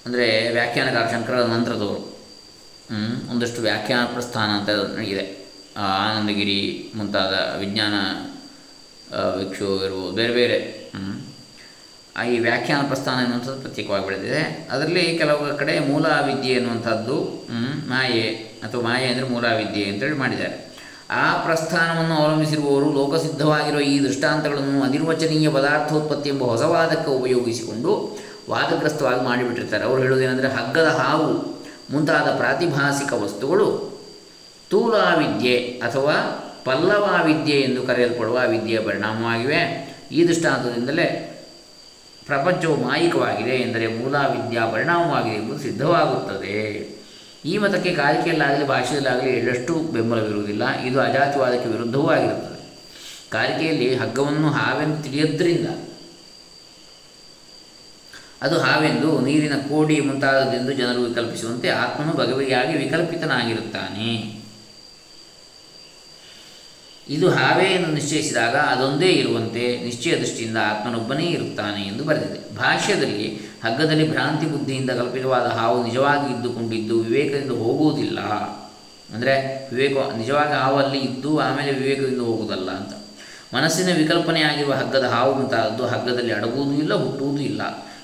ಅಂದರೆ 0.06 0.53
ವ್ಯಾಖ್ಯಾನಕಾರ 0.53 1.06
ಶಂಕರ 1.11 1.35
ನಂತರದವರು. 1.35 2.19
ಒಂದಷ್ಟು 3.31 3.61
ವ್ಯಾಖ್ಯಾನ 3.61 4.05
ಪ್ರಸ್ಥಾನ 4.05 4.49
ಅಂತ 4.49 5.00
ಇದೆ 5.00 5.45
ಆನಂದಗಿರಿ 5.76 6.58
ಮುಂತಾದ 6.94 7.32
ವಿಜ್ಞಾನ 7.58 7.94
ಭಿಕ್ಷು 9.38 9.84
ಇರ್ಬೋದು 9.84 10.12
ಬೇರೆ 10.12 10.32
ಬೇರೆ. 10.32 10.58
ಆ 12.17 12.25
ಈ 12.25 12.38
ವ್ಯಾಖ್ಯಾನ 12.38 12.87
ಪ್ರಸ್ಥಾನ 12.87 13.20
ಎನ್ನುವಂಥದ್ದು 13.20 13.61
ಪ್ರತ್ಯೇಕವಾಗಿ 13.61 14.05
ಬೆಳೆದಿದೆ. 14.05 14.43
ಅದರಲ್ಲಿ 14.70 15.19
ಕೆಲವು 15.19 15.56
ಕಡೆ 15.56 15.78
ಮೂಲಾವಿದ್ಯೆ 15.81 16.52
ಎನ್ನುವಂಥದ್ದು 16.52 17.17
ಹ್ಮ್, 17.50 17.75
ಮಾಯೆ 17.88 18.26
ಅಥವಾ 18.62 18.82
ಮಾಯೆ 18.82 19.06
ಅಂದರೆ 19.06 19.28
ಮೂಲಾವಿದ್ಯೆ 19.28 19.90
ಅಂತೇಳಿ 19.90 20.17
ಮಾಡಿದ್ದಾರೆ. 20.17 20.56
ಆ 21.17 21.43
ಪ್ರಸ್ಥಾನವನ್ನು 21.44 22.14
ಅವಲಂಬಿಸಿರುವವರು 22.17 22.93
ಲೋಕಸಿದ್ಧವಾಗಿರುವ 22.93 23.81
ಈ 23.81 24.00
ದೃಷ್ಟಾಂತಗಳನ್ನು 24.00 24.82
ಅನಿರ್ವಚನೀಯ 24.82 25.49
ಪದಾರ್ಥೋತ್ಪತ್ತಿ 25.50 26.29
ಎಂಬ 26.29 26.44
ಹೊಸ 26.44 26.62
ವಾದಕ್ಕೆ 26.69 27.11
ಉಪಯೋಗಿಸಿಕೊಂಡು 27.11 27.93
ವಾದಗ್ರಸ್ತವಾಗಿ 28.50 29.20
ಮಾಡಿಬಿಟ್ಟಿರ್ತಾರೆ. 29.20 29.84
ಅವರು 29.84 30.02
ಹೇಳುವುದೇನೆಂದರೆ 30.02 30.49
ಹಗ್ಗದ 30.49 30.88
ಹಾವು 30.99 31.29
ಮುಂತಾದ 31.90 32.37
ಪ್ರಾತಿಭಾಸಿಕ 32.37 33.12
ವಸ್ತುಗಳು 33.22 33.67
ಸ್ಥೂಲಾವಿದ್ಯೆ 34.67 35.57
ಅಥವಾ 35.59 36.43
ಪಲ್ಲವಾವಿದ್ಯೆ 36.65 37.61
ಎಂದು 37.61 37.83
ಕರೆಯಲ್ಪಡುವ 37.83 38.41
ವಿದ್ಯೆಯ 38.49 38.81
ಪರಿಣಾಮವಾಗಿವೆ. 38.81 39.61
ಈ 40.13 40.29
ದೃಷ್ಟಾಂತದಿಂದಲೇ 40.29 41.33
ಪ್ರಪಂಚವು 42.27 42.85
ಮಾಯಿಕವಾಗಿದೆ 42.85 43.51
ಎಂದರೆ 43.51 43.87
ಮೂಲಾವಿದ್ಯಾ 43.87 44.67
ಪರಿಣಾಮವಾಗಿದೆ 44.67 45.37
ಎಂಬುದು 45.37 45.59
ಸಿದ್ಧವಾಗುತ್ತದೆ. 45.59 46.57
ಈ 47.45 47.59
ಮತಕ್ಕೆ 47.59 47.95
ಕಾರಿಕೆಯಲ್ಲಾಗಲಿ, 47.95 48.67
ಭಾಷೆಯಲ್ಲಾಗಲಿ 48.67 49.31
ಎಳ್ಳಷ್ಟು 49.31 49.75
ಬೆಂಬಲವಿರುವುದಿಲ್ಲ. 49.75 50.81
ಇದು 50.81 51.01
ಅಜಾತಿವಾದಕ್ಕೆ 51.01 51.69
ವಿರುದ್ಧವೂ 51.69 52.07
ಆಗಿರುತ್ತದೆ. 52.07 52.79
ಕಾರಿಕೆಯಲ್ಲಿ 53.31 53.95
ಹಗ್ಗವನ್ನು 53.95 54.51
ಹಾವೆಂದು 54.51 55.03
ತಿಳಿಯೋದ್ರಿಂದ, 55.03 55.67
ಅದು 58.43 58.59
ಹಾವೆಂದು 58.59 59.21
ನೀರಿನ 59.21 59.55
ಕೋಡಿ 59.55 60.01
ಮುಂತಾದದೆಂದು 60.01 60.73
ಜನರು 60.73 61.03
ವಿಕಲ್ಪಿಸುವಂತೆ 61.03 61.69
ಆತ್ಮನು 61.69 62.13
ಭಗವಿಯಾಗಿ 62.13 62.79
ವಿಕಲ್ಪಿತನಾಗಿರುತ್ತಾನೆ. 62.79 64.36
ಇದು 67.11 67.31
ಹಾವೇ 67.31 67.64
ಎಂದು 67.64 67.91
ನಿಶ್ಚಯಿಸಿದಾಗ 67.93 68.55
ಅದೊಂದೇ 68.55 69.06
ಇರುವಂತೆ 69.06 69.85
ನಿಶ್ಚಯ 69.85 70.14
ದೃಷ್ಟಿಯಿಂದ 70.17 70.56
ಆತ್ಮನೊಬ್ಬನೇ 70.56 71.26
ಇರುತ್ತಾನೆ 71.26 71.82
ಎಂದು 71.82 72.05
ಬರೆದಿದೆ. 72.05 72.56
ಭಾಷ್ಯದಲ್ಲಿ 72.56 73.26
ಹಗ್ಗದಲ್ಲಿ 73.64 74.11
ಭ್ರಾಂತಿ 74.11 74.47
ಬುದ್ಧಿಯಿಂದ 74.47 74.91
ಕಲ್ಪಿತವಾದ 74.91 75.47
ಹಾವು 75.47 75.85
ನಿಜವಾಗಿ 75.85 76.35
ಇದ್ದುಕೊಂಡಿದ್ದು 76.35 77.00
ವಿವೇಕದಿಂದ 77.00 77.50
ಹೋಗುವುದಿಲ್ಲ. 77.50 78.19
ಅಂದರೆ 79.14 79.35
ವಿವೇಕ, 79.73 79.97
ನಿಜವಾಗಿ 80.17 80.53
ಹಾವು 80.53 80.77
ಅಲ್ಲಿ 80.77 80.98
ಇದ್ದು 80.98 81.39
ಆಮೇಲೆ 81.39 81.72
ವಿವೇಕದಿಂದ 81.72 82.20
ಹೋಗುವುದಲ್ಲ 82.20 82.70
ಅಂತ. 82.70 82.93
ಮನಸ್ಸಿನ 83.55 83.96
ವಿಕಲ್ಪನೆಯಾಗಿರುವ 83.96 84.72
ಹಗ್ಗದ 84.72 85.05
ಹಾವು 85.05 85.34
ಮುಂತಾದದ್ದು 85.34 85.86
ಹಗ್ಗದಲ್ಲಿ 85.86 86.32
ಅಡಗುವುದೂ 86.32 86.72
ಇಲ್ಲ, 86.72 86.94
ಹುಟ್ಟುವುದೂ 86.94 87.43
ಇಲ್ಲ. 87.43 87.63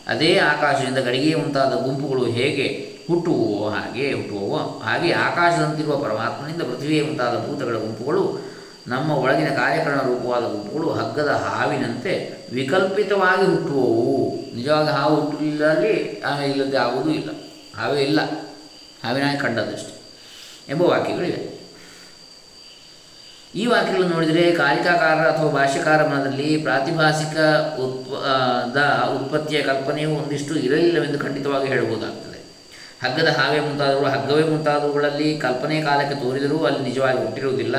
ಅದೇ 0.09 0.39
ಆಕಾಶದಿಂದ 0.39 0.99
ಗಡಿಗೆ 0.99 1.35
ಮುಂತಾದ 1.35 1.75
ಗುಂಪುಗಳು 1.75 2.25
ಹೇಗೆ 2.25 2.67
ಹುಟ್ಟುವೋ 3.09 3.69
ಹಾಗೆ 3.69 4.13
ಹುಟ್ಟುವೋ 4.13 4.81
ಹಾಗೆ 4.85 5.13
ಆಕಾಶದಂತಿರುವ 5.13 5.97
ಪರಮಾತ್ಮನಿಂದ 5.97 6.63
ಪೃಥ್ವಿಯೇ 6.63 7.03
ಮುಂತಾದ 7.03 7.35
ಭೂತಗಳ 7.47 7.77
ಗುಂಪುಗಳು 7.77 8.52
ನಮ್ಮ 8.87 9.11
ಒಳಗಿನ 9.11 9.49
ಕಾರ್ಯಕರಣ 9.49 10.01
ರೂಪವಾದ 10.01 10.43
ಗುಂಪುಗಳು 10.43 10.93
ಹಗ್ಗದ 10.93 11.29
ಹಾವಿನಂತೆ 11.29 12.35
ವಿಕಲ್ಪಿತವಾಗಿ 12.53 13.47
ಹುಟ್ಟುವವು. 13.47 14.35
ನಿಜವಾಗಿ 14.57 14.89
ಹಾವು 14.89 15.21
ಹುಟ್ಟಲಿಲ್ಲಲ್ಲಿ 15.21 16.21
ಆಮೇಲೆ 16.21 16.53
ಇಲ್ಲದೆ 16.53 16.77
ಆಗುವುದೂ 16.77 17.11
ಇಲ್ಲ. 17.11 17.31
ಹಾವೇ 17.77 18.03
ಇಲ್ಲ. 18.03 18.21
ಹಾವಿನಾಗಿ 19.05 19.39
ಕಂಡದಷ್ಟೇ 19.39 20.01
ಎಂಬ 20.69 20.83
ವಾಕ್ಯಗಳಿವೆ. 20.83 21.53
ಈ 23.55 23.67
ವಾಕ್ಯಗಳನ್ನು 23.67 24.15
ನೋಡಿದರೆ 24.15 24.51
ಕಾಲಿಕಾಕಾರ 24.51 25.31
ಅಥವಾ 25.31 25.51
ಭಾಷ್ಯಕಾರ 25.51 26.07
ಮನದಲ್ಲಿ 26.07 26.57
ಪ್ರಾತಿಭಾಸಿಕ 26.57 27.39
ಉತ್ಪದ 27.81 28.81
ಉತ್ಪತ್ತಿಯ 29.05 29.63
ಕಲ್ಪನೆಯು 29.63 30.11
ಒಂದಿಷ್ಟು 30.11 30.57
ಇರಲಿಲ್ಲವೆಂದು 30.57 31.19
ಖಂಡಿತವಾಗಿ 31.19 31.69
ಹೇಳಬಹುದಾಗ್ತದೆ. 31.69 32.33
ಹಗ್ಗದ 33.03 33.29
ಹಾವೇ 33.29 33.61
ಮುಂತಾದವುಗಳು 33.61 34.11
ಹಗ್ಗವೇ 34.11 34.43
ಮುಂತಾದವುಗಳಲ್ಲಿ 34.43 35.39
ಕಲ್ಪನೆ 35.39 35.83
ಕಾಲಕ್ಕೆ 35.83 36.15
ತೋರಿದರೂ 36.15 36.65
ಅಲ್ಲಿ 36.65 36.81
ನಿಜವಾಗಿ 36.81 37.19
ಹುಟ್ಟಿರುವುದಿಲ್ಲ. 37.19 37.77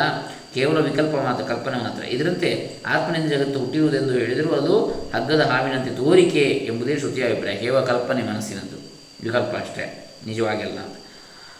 ಕೇವಲ 0.53 0.77
ವಿಕಲ್ಪ 0.77 1.15
ಮಾತ್ರ, 1.15 1.43
ಕಲ್ಪನೆ 1.43 1.83
ಮಾತ್ರ. 1.83 2.03
ಇದರಂತೆ 2.03 2.75
ಆತ್ಮನಿಂದ 2.85 3.31
ಜಗತ್ತು 3.31 3.59
ಹುಟ್ಟಿರುವುದೆಂದು 3.59 4.13
ಹೇಳಿದರೂ 4.13 4.53
ಅದು 4.53 4.85
ಹಗ್ಗದ 5.15 5.41
ಹಾವಿನಂತೆ 5.41 5.89
ತೋರಿಕೆ 5.89 6.41
ಎಂಬುದೇ 6.41 6.97
ಶ್ರುತಿಯ 6.97 7.23
ಅಭಿಪ್ರಾಯ. 7.23 7.55
ಕೇವಲ 7.55 7.83
ಕಲ್ಪನೆ 7.83 8.23
ಮನಸ್ಸಿನದ್ದು. 8.23 8.93
ವಿಕಲ್ಪ 9.23 9.55
ಅಷ್ಟೇ. 9.55 10.15
ನಿಜವಾಗಿಲ್ಲ 10.27 10.79
ಅಂತ. 10.79 10.95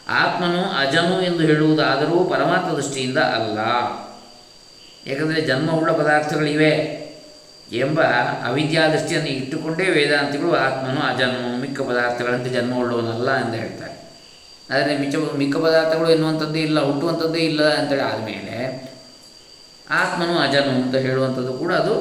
ಆತ್ಮನು 0.08 0.62
ಅಜನು 0.62 1.22
ಎಂದು 1.22 1.38
ಹೇಳುವುದಾದರೂ 1.38 2.24
ಪರಮಾತ್ಮ 2.24 2.76
ದೃಷ್ಟಿಯಿಂದ 2.76 3.18
ಅಲ್ಲ. 3.18 3.58
ಏಕೆಂದರೆ 5.10 5.40
ಜನ್ಮವುಳ್ಳ 5.40 5.92
ಪದಾರ್ಥಗಳಿವೆ 5.92 7.04
ಎಂಬ 7.72 8.02
ಅವಿದ್ಯಾ 8.46 8.88
ದೃಷ್ಟಿಯನ್ನು 8.88 9.28
ಇಟ್ಟುಕೊಂಡೇ 9.28 9.84
ವೇದಾಂತಿಗಳು 9.84 10.54
ಆತ್ಮನು 10.54 11.00
ಅಜನು, 11.00 11.60
ಮಿಕ್ಕ 11.60 11.80
ಪದಾರ್ಥಗಳಂತೆ 11.80 12.50
ಜನ್ಮವುಳ್ಳವನಲ್ಲ 12.50 13.36
ಎಂದು 13.36 13.52
ಹೇಳ್ತಾರೆ. 13.52 13.94
ಆದರೆ 14.70 14.98
ಮಿಚ್ಚ 14.98 15.14
ಮಿಕ್ಕ 15.36 15.56
ಪದಾರ್ಥಗಳು 15.56 16.10
ಎನ್ನುವಂಥದ್ದೇ 16.10 16.60
ಇಲ್ಲ, 16.60 16.80
ಹುಟ್ಟುವಂಥದ್ದೇ 16.80 17.38
ಇಲ್ಲ 17.38 17.74
ಅಂತೇಳಿ 17.74 18.02
ಆದಮೇಲೆ 18.02 18.83
ಆತ್ಮನು 19.90 20.34
ಅಜನು 20.38 20.72
ಅಂತ 20.82 20.96
ಹೇಳುವಂಥದ್ದು 21.06 21.52
ಕೂಡ 21.52 21.72
ಅದು 21.72 21.94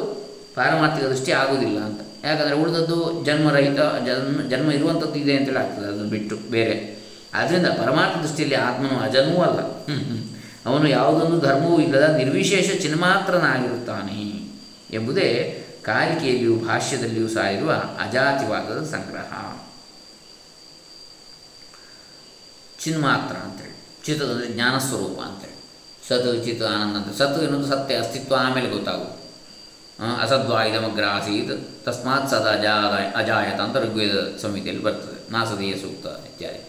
ಪಾರಮಾರ್ಥಿಕ 0.56 1.06
ದೃಷ್ಟಿ 1.06 1.32
ಆಗುವುದಿಲ್ಲ 1.32 1.80
ಅಂತ. 1.80 2.02
ಯಾಕಂದರೆ 2.26 2.56
ಉಳಿದದ್ದು 2.56 2.98
ಜನ್ಮರಹಿತ, 3.26 3.80
ಜನ್ಮ 4.08 4.42
ಜನ್ಮ 4.52 4.72
ಇರುವಂಥದ್ದು 4.72 5.18
ಇದೆ 5.20 5.34
ಅಂತೇಳಿ 5.38 5.58
ಆಗ್ತದೆ 5.58 5.86
ಅದನ್ನು 5.86 6.10
ಬಿಟ್ಟು 6.10 6.36
ಬೇರೆ. 6.52 6.76
ಆದ್ದರಿಂದ 7.34 7.68
ಪರಮಾರ್ಥ 7.68 8.16
ದೃಷ್ಟಿಯಲ್ಲಿ 8.18 8.56
ಆತ್ಮನು 8.56 8.98
ಅಜನೂ 9.00 9.36
ಅಲ್ಲ. 9.42 9.60
ಅವನು 10.66 10.86
ಯಾವುದೊಂದು 10.88 11.38
ಧರ್ಮವೂ 11.40 11.78
ಇಲ್ಲದ 11.80 12.08
ನಿರ್ವಿಶೇಷ 12.16 12.70
ಚಿನ್ಮಾತ್ರನಾಗಿರುತ್ತಾನೆ 12.82 14.20
ಎಂಬುದೇ 14.98 15.30
ಕಾರಿಕೆಯಲ್ಲಿಯೂ 15.84 16.56
ಭಾಷ್ಯದಲ್ಲಿಯೂ 16.56 17.28
ಸಹ 17.28 17.46
ಇರುವ 17.46 17.72
ಅಜಾತಿವಾದದ 18.00 18.82
ಸಂಗ್ರಹ. 18.86 19.32
ಚಿನ್ಮಾತ್ರ 22.80 23.36
ಅಂತೇಳಿ, 23.36 23.76
ಚಿತ್ತದಂದರೆ 24.06 24.48
ಜ್ಞಾನಸ್ವರೂಪ 24.54 25.20
ಅಂತೇಳಿ. 25.22 25.53
ಸತ್ 26.08 26.28
ವಿಚಿತ್ 26.36 26.64
ಆನಂದ 26.70 27.12
ಸತ್ 27.20 27.38
ಎನ್ನುವುದು 27.44 27.70
ಸತ್ಯ, 27.74 28.00
ಅಸ್ತಿತ್ವ 28.04 28.36
ಆಮೇಲೆ 28.46 28.70
ಗೊತ್ತಾಗುವುದು. 28.70 29.18
ಅಸದ್ವಾ 30.24 30.60
ಇದಮಗ್ರ 30.70 31.06
ಆಸೀತ್ 31.16 31.54
ತಸ್ಮಾತ್ 31.86 32.28
ಸದ 32.32 32.48
ಅಜಾದ 32.58 32.94
ಅಜಾಯತ 33.20 33.60
ಅಂತ 33.66 33.78
ಋಗ್ವೇದ 33.84 34.16
ಸಂಹಿತೆಯಲ್ಲಿ 34.42 34.84
ಬರ್ತದೆ. 34.84 35.18
ನಾಸದೀಯ 35.34 35.76
ಸೂಕ್ತ 35.84 36.06
ಇತ್ಯಾದಿ. 36.30 36.62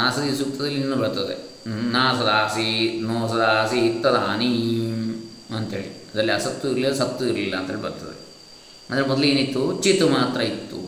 ನಾಸದೀಯ 0.00 0.34
ಸೂಕ್ತದಲ್ಲಿ 0.36 0.80
ಇನ್ನೂ 0.80 0.96
ಬರ್ತದೆ. 0.96 1.36
ನಾ 1.92 2.02
ಸದಾಸಿ 2.18 2.68
ನೋ 3.02 3.16
ಸದಾಸಿ 3.28 3.80
ತದಾನೀ 4.02 4.52
ಅಂಥೇಳಿ 5.56 5.88
ಅದರಲ್ಲಿ 6.10 6.32
ಅಸತ್ತು 6.32 6.66
ಇರಲಿಲ್ಲ, 6.72 6.96
ಸತ್ತು 6.96 7.22
ಇರಲಿಲ್ಲ 7.26 7.56
ಅಂತೇಳಿ 7.56 7.82
ಬರ್ತದೆ. 7.82 8.16
ಅಂದರೆ 8.88 9.06
ಮೊದಲು 9.06 9.24
ಏನಿತ್ತು? 9.24 9.62
ಚಿತ್ 9.84 10.04
ಮಾತ್ರ 10.16 10.40
ಇತ್ತು. 10.40 10.80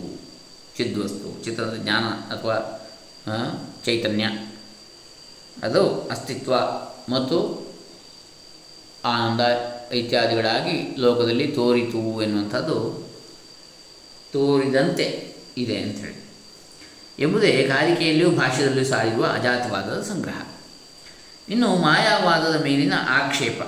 ಚಿದ್ವಸ್ತು 0.76 1.28
ಚಿತ್ರದ 1.44 1.74
ಜ್ಞಾನ 1.84 2.04
ಅಥವಾ 2.34 2.56
ಚೈತನ್ಯ. 3.86 4.26
ಅದು 5.62 6.08
ಅಸ್ತಿತ್ವ 6.08 6.54
ಮತ್ತು 7.08 7.68
ಆನಂದ 9.04 9.40
ಇತ್ಯಾದಿಗಳಾಗಿ 9.92 10.96
ಲೋಕದಲ್ಲಿ 10.98 11.46
ತೋರಿತು 11.46 12.22
ಎನ್ನುವಂಥದ್ದು 12.22 13.08
ತೋರಿದಂತೆ 14.32 15.34
ಇದೆ 15.56 15.76
ಅಂಥೇಳಿ. 15.76 16.28
ಎಂಬುದೇ 17.18 17.68
ಕಾರಿಕೆಯಲ್ಲಿಯೂ 17.68 18.30
ಭಾಷ್ಯದಲ್ಲಿಯೂ 18.30 18.86
ಸಾರಿರುವ 18.86 19.26
ಅಜಾತವಾದದ 19.26 20.02
ಸಂಗ್ರಹ. 20.02 20.42
ಇನ್ನು 21.48 21.76
ಮಾಯಾವಾದದ 21.76 22.62
ಮೇಲಿನ 22.62 22.92
ಆಕ್ಷೇಪ. 23.08 23.62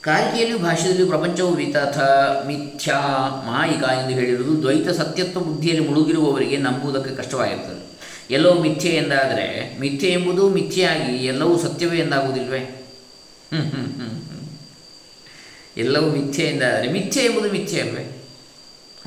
ಕಾರಿಕೆಯಲ್ಲಿಯೂ 0.00 0.58
ಭಾಷೆಯಲ್ಲಿಯೂ 0.58 1.08
ಪ್ರಪಂಚವು 1.08 1.54
ವಿತಥ, 1.54 1.98
ಮಿಥ್ಯಾ, 2.46 3.00
ಮಾಯಿಕ 3.46 3.82
ಎಂದು 3.82 4.10
ಹೇಳಿರುವುದು 4.10 4.62
ದ್ವೈತ 4.62 4.88
ಸತ್ಯತ್ವ 4.88 5.40
ಬುದ್ಧಿಯಲ್ಲಿ 5.40 5.88
ಮುಳುಗಿರುವವರಿಗೆ 5.88 6.56
ನಂಬುವುದಕ್ಕೆ 6.56 7.14
ಕಷ್ಟವಾಗಿರ್ತದೆ 7.14 7.87
ಎಲ್ಲವೂ 8.30 8.60
ಮಿಥ್ಯೆ 8.60 8.90
ಎಂದಾದರೆ 8.92 9.78
ಮಿಥ್ಯೆ 9.80 10.10
ಎಂಬುದು 10.10 10.48
ಮಿಥ್ಯೆಯಾಗಿ 10.48 11.12
ಎಲ್ಲವೂ 11.26 11.58
ಸತ್ಯವೇ 11.58 11.98
ಎಂದಾಗುವುದಿಲ್ವೇ? 11.98 12.60
ಎಲ್ಲವೂ 15.76 16.10
ಮಿಥ್ಯೆ 16.10 16.46
ಎಂದಾದರೆ 16.46 16.92
ಮಿಥ್ಯೆ 16.92 17.24
ಎಂಬುದು 17.24 17.52
ಮಿಥ್ಯೆ 17.52 17.80
ಅಲ್ವೇ? 17.80 18.04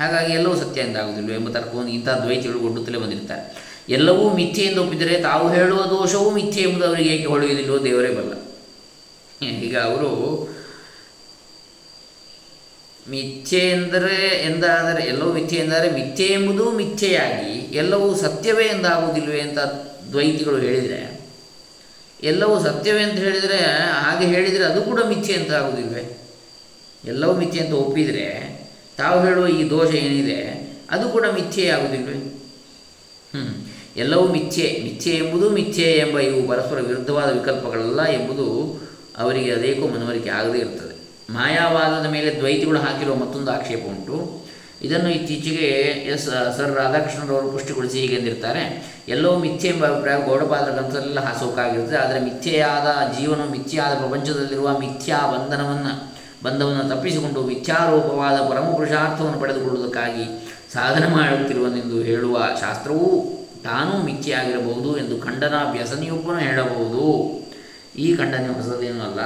ಹಾಗಾಗಿ 0.00 0.32
ಎಲ್ಲವೂ 0.32 0.56
ಸತ್ಯ 0.56 0.80
ಎಂದಾಗುವುದಿಲ್ವೇ 0.80 1.34
ಎಂಬ 1.34 1.48
ತರ್ಕವನ್ನು 1.48 1.90
ಇಂಥ 1.90 2.08
ದ್ವೈತಿಗಳು 2.08 2.60
ಒಡ್ಡುತ್ತಲೇ 2.60 2.98
ಬಂದಿರ್ತಾರೆ 2.98 3.42
ಎಲ್ಲವೂ 3.88 4.34
ಮಿಥ್ಯೆ 4.34 4.64
ಎಂದು 4.64 4.82
ಒಪ್ಪಿದರೆ 4.82 5.20
ತಾವು 5.20 5.52
ಹೇಳುವ 5.52 5.82
ದೋಷವೂ 5.82 6.30
ಮಿಥ್ಯೆ 6.30 6.62
ಎಂಬುದು 6.62 6.86
ಅವರಿಗೆ 6.86 7.10
ಏಕೆ 7.10 7.26
ಹೊಳೆಯುವುದಿಲ್ಲವೋ 7.26 7.84
ದೇವರೇ 7.84 8.08
ಬಲ್ಲ. 8.08 8.32
ಈಗ 9.46 9.78
ಅವರು 9.78 10.10
ಮಿಥ್ಯೆ 13.08 13.60
ಎಂದರೆ 13.60 14.42
ಎಂದಾದರೆ 14.44 15.02
ಎಲ್ಲವೂ 15.06 15.32
ಮಿಥ್ಯೆ 15.32 15.58
ಎಂದರೆ 15.58 15.92
ಮಿಥ್ಯೆ 15.92 16.26
ಎಂಬುದು 16.26 16.70
ಮಿಥ್ಯೆಯಾಗಿ, 16.70 17.76
ಎಲ್ಲವೂ 17.76 18.16
ಸತ್ಯವೇ 18.16 18.64
ಎಂದಾಗುವುದಿಲ್ಲವೇ 18.64 19.40
ಅಂತ 19.40 19.58
ದ್ವೈತಿಗಳು 20.10 20.58
ಹೇಳಿದರೆ. 20.58 21.20
ಎಲ್ಲವೂ 22.22 22.62
ಸತ್ಯವೇ 22.62 23.02
ಅಂತ 23.02 23.18
ಹೇಳಿದರೆ, 23.18 23.58
ಹಾಗೆ 23.90 24.26
ಹೇಳಿದರೆ 24.26 24.64
ಅದು 24.64 24.82
ಕೂಡ 24.82 25.00
ಮಿಥ್ಯೆ 25.08 25.36
ಅಂತ 25.36 25.52
ಆಗುವುದಿಲ್ವೇ? 25.52 26.18
ಎಲ್ಲವೂ 27.04 27.34
ಮಿಥ್ಯೆ 27.34 27.60
ಅಂತ 27.62 27.72
ಒಪ್ಪಿದರೆ, 27.72 28.58
ತಾವು 28.96 29.26
ಹೇಳುವ 29.26 29.48
ಈ 29.48 29.70
ದೋಷ 29.70 29.94
ಏನಿದೆ, 29.94 30.72
ಅದು 30.90 31.08
ಕೂಡ 31.08 31.26
ಮಿಥ್ಯೆ 31.26 31.68
ಆಗುವುದಿಲ್ವೇ? 31.68 32.14
ಹ್ಞೂ 33.34 33.66
ಎಲ್ಲವೂ 33.96 34.28
ಮಿಥ್ಯೆ 34.28 34.80
ಮಿಥ್ಯೆ 34.84 35.14
ಎಂಬುದು 35.14 35.50
ಮಿಥ್ಯೆ 35.50 35.92
ಎಂಬ 35.92 36.18
ಇವು 36.18 36.48
ಪರಸ್ಪರ 36.48 36.80
ವಿರುದ್ಧವಾದ 36.80 37.38
ವಿಕಲ್ಪಗಳಲ್ಲ 37.38 38.02
ಎಂಬುದು 38.06 38.46
ಅವರಿಗೆ 39.18 39.50
ಅದೇಕೋ 39.52 39.88
ಮನವರಿಕೆ 39.88 40.30
ಆಗದೇ 40.30 40.58
ಇರ್ತದೆ. 40.58 40.91
ಮಾಯಾವಾದದ 41.30 42.06
ಮೇಲೆ 42.10 42.30
ದ್ವೈತಿಗಳು 42.38 42.78
ಹಾಕಿರುವ 42.78 43.14
ಮತ್ತೊಂದು 43.14 43.50
ಆಕ್ಷೇಪ 43.50 43.82
ಉಂಟು. 43.94 44.16
ಇದನ್ನು 44.86 45.10
ಇತ್ತೀಚೆಗೆ 45.10 45.68
ಎಸ್ 46.12 46.24
ಸರ್ 46.56 46.72
ರಾಧಾಕೃಷ್ಣರವರು 46.74 47.48
ಪುಷ್ಟಿಗೊಳಿಸಿ 47.50 47.98
ಹೀಗೆ 48.00 48.14
ಎಂದಿರ್ತಾರೆ 48.16 48.62
ಎಲ್ಲವೂ 49.08 49.36
ಮಿಥ್ಯೆ 49.38 49.68
ಎಂಬ 49.70 49.84
ಅಭಿಪ್ರಾಯ 49.86 50.16
ಗೌಡಪಾದ್ರ 50.28 50.70
ಗ್ರಂಥದಲ್ಲೆಲ್ಲ 50.72 51.20
ಹಾಸೋಕಾಗಿರುತ್ತೆ, 51.20 51.96
ಆದರೆ 51.96 52.18
ಮಿಥ್ಯೆಯಾದ 52.20 52.88
ಜೀವನ 53.18 53.44
ಮಿಥ್ಯೆಯಾದ 53.50 53.92
ಪ್ರಪಂಚದಲ್ಲಿರುವ 53.94 54.68
ಮಿಥ್ಯಾ 54.78 55.18
ಬಂಧನವನ್ನು, 55.34 55.92
ಬಂಧವನ್ನು 56.44 56.84
ತಪ್ಪಿಸಿಕೊಂಡು 56.88 57.42
ಮಿಥ್ಯಾರೂಪವಾದ 57.42 58.38
ಪರಮ 58.50 58.66
ಪುರುಷಾರ್ಥವನ್ನು 58.76 59.40
ಪಡೆದುಕೊಳ್ಳುವುದಕ್ಕಾಗಿ 59.40 60.26
ಸಾಧನೆ 60.74 61.06
ಮಾಡುತ್ತಿರುವನೆಂದು 61.06 62.02
ಹೇಳುವ 62.02 62.38
ಶಾಸ್ತ್ರವೂ 62.60 63.08
ತಾನೂ 63.64 64.02
ಮಿಥ್ಯೆಯಾಗಿರಬಹುದು 64.02 64.98
ಎಂದು 64.98 65.18
ಖಂಡನಾಭ್ಯಸನಿಯೊಬ್ಬನು 65.18 66.38
ಹೇಳಬಹುದು. 66.38 67.04
ಈ 67.96 68.16
ಖಂಡನೆ 68.16 68.48
ಹೊಸದೇನೂ 68.54 69.02
ಅಲ್ಲ. 69.04 69.20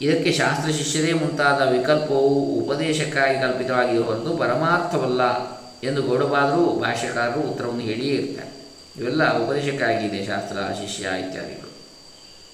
ಇದಕ್ಕೆ 0.00 0.32
ಶಾಸ್ತ್ರ 0.32 0.70
ಶಿಷ್ಯರೇ 0.70 1.12
ಮುಂತಾದ 1.12 1.70
ವಿಕಲ್ಪವು 1.70 2.34
ಉಪದೇಶಕ್ಕಾಗಿ 2.60 3.40
ಕಲ್ಪಿತವಾಗಿದೆ 3.40 4.02
ಹೊರತು 4.02 4.36
ಪರಮಾರ್ಥವಲ್ಲ 4.36 5.22
ಎಂದು 5.84 6.02
ಗೌಡಬಾದರೂ 6.02 6.80
ಭಾಷ್ಯಕಾರರು 6.80 7.40
ಉತ್ತರವನ್ನು 7.40 7.80
ಹೇಳಿಯೇ 7.80 8.14
ಇರ್ತಾರೆ. 8.14 8.50
ಇವೆಲ್ಲ 8.96 9.44
ಉಪದೇಶಕ್ಕಾಗಿದೆ 9.44 10.26
ಶಾಸ್ತ್ರ, 10.26 10.56
ಶಿಷ್ಯ 10.58 11.02
ಇತ್ಯಾದಿಗಳು. 11.02 11.70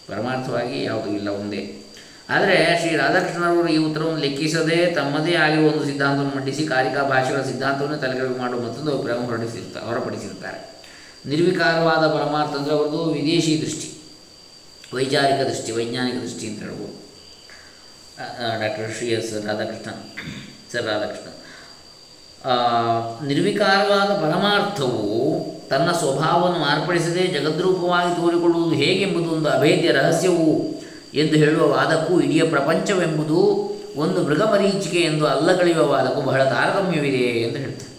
ಪರಮಾರ್ಥವಾಗಿ 0.09 0.85
ಯಾವುದೂ 0.85 1.11
ಇಲ್ಲ 1.11 1.29
ಒಂದೇ. 1.29 1.83
ಆದರೆ 2.29 2.79
ಶ್ರೀ 2.81 2.97
ರಾಧಾಕೃಷ್ಣರವರು 2.97 3.69
ಈ 3.69 3.76
ಉತ್ತರವನ್ನು 3.76 4.21
ಲೆಕ್ಕಿಸದೆ 4.21 4.95
ತಮ್ಮದೇ 4.95 5.35
ಆಗಿರುವ 5.35 5.69
ಒಂದು 5.69 5.85
ಸಿದ್ಧಾಂತವನ್ನು 5.85 6.37
ಮಂಡಿಸಿ 6.37 6.67
ಕಾರಿಕಾ 6.67 7.03
ಭಾಷೆಗಳ 7.03 7.43
ಸಿದ್ಧಾಂತವನ್ನು 7.43 7.99
ತಲೆಕೆಳಗೆ 7.99 8.38
ಮಾಡುವ 8.38 8.61
ಮತ್ತೊಂದು 8.61 8.93
ಅಭಿಪ್ರಾಯ 8.93 9.26
ಹೊರಡಿಸಿರ್ತಾರೆ 9.26 9.87
ಹೊರಪಡಿಸಿರ್ತಾರೆ. 9.87 10.81
ನಿರ್ವಿಕಾರವಾದ 11.26 12.07
ಪರಮಾರ್ಥ 12.07 12.57
ಅಂದರೆ 12.57 12.75
ಅವ್ರದ್ದು 12.75 13.05
ವಿದೇಶಿ 13.05 13.62
ದೃಷ್ಟಿ, 13.62 13.88
ವೈಚಾರಿಕ 14.95 15.49
ದೃಷ್ಟಿ, 15.49 15.73
ವೈಜ್ಞಾನಿಕ 15.73 16.15
ದೃಷ್ಟಿ 16.23 16.47
ಅಂತ 16.47 16.61
ಹೇಳ್ಬೋದು. 16.62 17.06
Doctor 18.19 18.93
Shri 18.97 19.09
S 19.09 19.47
Radhakrishna 19.47 19.91
sir 20.73 20.87
Radhakrishna. 20.87 21.29
ನಿರ್ವಿಕಾರವಾದ 23.27 24.11
ಪರಮಾರ್ಥವು 24.25 25.03
ತನ್ನ 25.71 25.93
ಸ್ವಭಾವವನ್ನು 25.93 26.59
ಮಾರ್ಪಡಿಸದೆ 26.59 27.27
ಜಗದ್ರೂಪವಾಗಿ 27.27 28.17
ತೋರಿಕೊಳ್ಳುವುದು 28.17 28.75
ಹೇಗೆಂಬುದು 28.77 29.31
ಒಂದು 29.31 29.49
ಅಭೇದ್ಯ 29.49 29.93
ರಹಸ್ಯವು 29.93 30.49
ಎಂದು 31.15 31.37
ಹೇಳುವ 31.37 31.69
ವಾದಕ್ಕೂ 31.71 32.21
ಇಡೀ 32.21 32.41
ಪ್ರಪಂಚವೆಂಬುದು 32.41 33.41
ಒಂದು 33.97 34.23
ಮೃಗಮರೀಚಿಕೆ 34.23 35.01
ಎಂದು 35.01 35.27
ಅಲ್ಲಗಳೆಯುವ 35.27 35.87
ವಾದಕ್ಕೂ 35.87 36.21
ಬಹಳ 36.21 36.45
ತಾರತಮ್ಯವಿದೆ 36.45 37.25
ಎಂದು 37.45 37.59
ಹೇಳ್ತಾರೆ. 37.59 37.93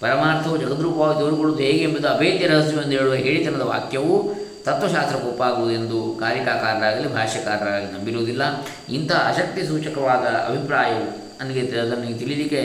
ಪರಮಾರ್ಥವು 0.00 0.56
ಜಗದ್ರೂಪವಾಗಿ 0.56 1.18
ತೋರಿಕೊಳ್ಳುವುದು 1.20 1.62
ಹೇಗೆ 1.62 1.84
ಎಂಬುದು 1.84 2.08
ಅಭೇದ್ಯ 2.08 2.46
ರಹಸ್ಯವೆಂದು 2.46 2.90
ಹೇಳುವ 2.90 3.14
ಹೇಳಿತನದ 3.14 3.60
ವಾಕ್ಯವು 3.60 4.47
ತತ್ವಶಾಸ್ತ್ರಕ್ಕೆ 4.68 5.28
ಒಪ್ಪಾಗುವುದೆಂದು 5.28 6.16
ಕಾರಿಕಾಕಾರರಾಗಲಿ, 6.20 7.14
ಭಾಷ್ಯಕಾರರಾಗಲಿ 7.14 7.92
ನಂಬಿರುವುದಿಲ್ಲ. 7.92 8.42
ಇಂಥ 8.88 9.12
ಅಶಕ್ತಿ 9.12 9.62
ಸೂಚಕವಾದ 9.66 10.24
ಅಭಿಪ್ರಾಯವು 10.48 11.04
ನನಗೆ 11.40 11.60
ಅದನ್ನು 11.60 12.18
ತಿಳಿಲಿಕ್ಕೆ 12.18 12.60